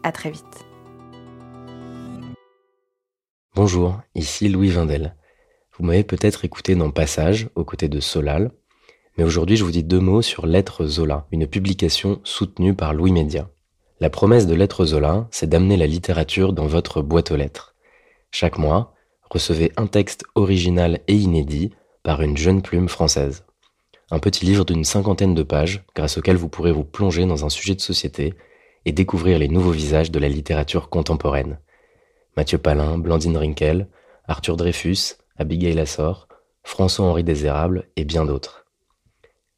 À 0.02 0.14
très 0.14 0.32
vite. 0.32 0.66
Bonjour, 3.54 4.00
ici 4.16 4.48
Louis 4.48 4.70
Vindel. 4.70 5.18
Vous 5.78 5.84
m'avez 5.84 6.06
peut-être 6.06 6.46
écouté 6.46 6.74
dans 6.76 6.90
Passage, 6.90 7.50
aux 7.56 7.66
côtés 7.66 7.90
de 7.90 8.00
Solal, 8.00 8.52
mais 9.18 9.26
aujourd'hui 9.26 9.58
je 9.58 9.66
vous 9.66 9.72
dis 9.72 9.84
deux 9.84 10.00
mots 10.00 10.22
sur 10.22 10.46
Lettres 10.46 10.86
Zola, 10.86 11.28
une 11.34 11.46
publication 11.46 12.22
soutenue 12.24 12.76
par 12.76 12.94
Louis 12.94 13.12
Média. 13.12 13.50
La 14.00 14.10
promesse 14.10 14.48
de 14.48 14.56
Lettres 14.56 14.86
Zola, 14.86 15.28
c'est 15.30 15.50
d'amener 15.50 15.76
la 15.76 15.88
littérature 15.88 16.54
dans 16.54 16.68
votre 16.68 17.02
boîte 17.02 17.32
aux 17.32 17.36
lettres. 17.36 17.76
Chaque 18.32 18.58
mois, 18.58 18.94
recevez 19.30 19.74
un 19.76 19.88
texte 19.88 20.24
original 20.36 21.02
et 21.10 21.16
inédit 21.16 21.72
par 22.04 22.22
une 22.22 22.38
jeune 22.38 22.62
plume 22.62 22.88
française 22.88 23.44
un 24.12 24.20
petit 24.20 24.46
livre 24.46 24.66
d'une 24.66 24.84
cinquantaine 24.84 25.34
de 25.34 25.44
pages 25.44 25.84
grâce 25.96 26.18
auquel 26.18 26.36
vous 26.36 26.50
pourrez 26.50 26.72
vous 26.72 26.84
plonger 26.84 27.26
dans 27.26 27.46
un 27.46 27.50
sujet 27.50 27.76
de 27.76 27.82
société 27.82 28.34
et 28.86 28.92
découvrir 28.92 29.40
les 29.40 29.48
nouveaux 29.48 29.72
visages 29.72 30.12
de 30.12 30.20
la 30.20 30.30
littérature 30.30 30.90
contemporaine. 30.90 31.60
Mathieu 32.36 32.58
Palin, 32.58 32.98
Blandine 32.98 33.38
Rinkel, 33.38 33.88
Arthur 34.28 34.58
Dreyfus, 34.58 35.16
Abigail 35.38 35.80
Assor, 35.80 36.28
François-Henri 36.64 37.24
Désérable 37.24 37.88
et 37.96 38.06
bien 38.06 38.26
d'autres. 38.26 38.66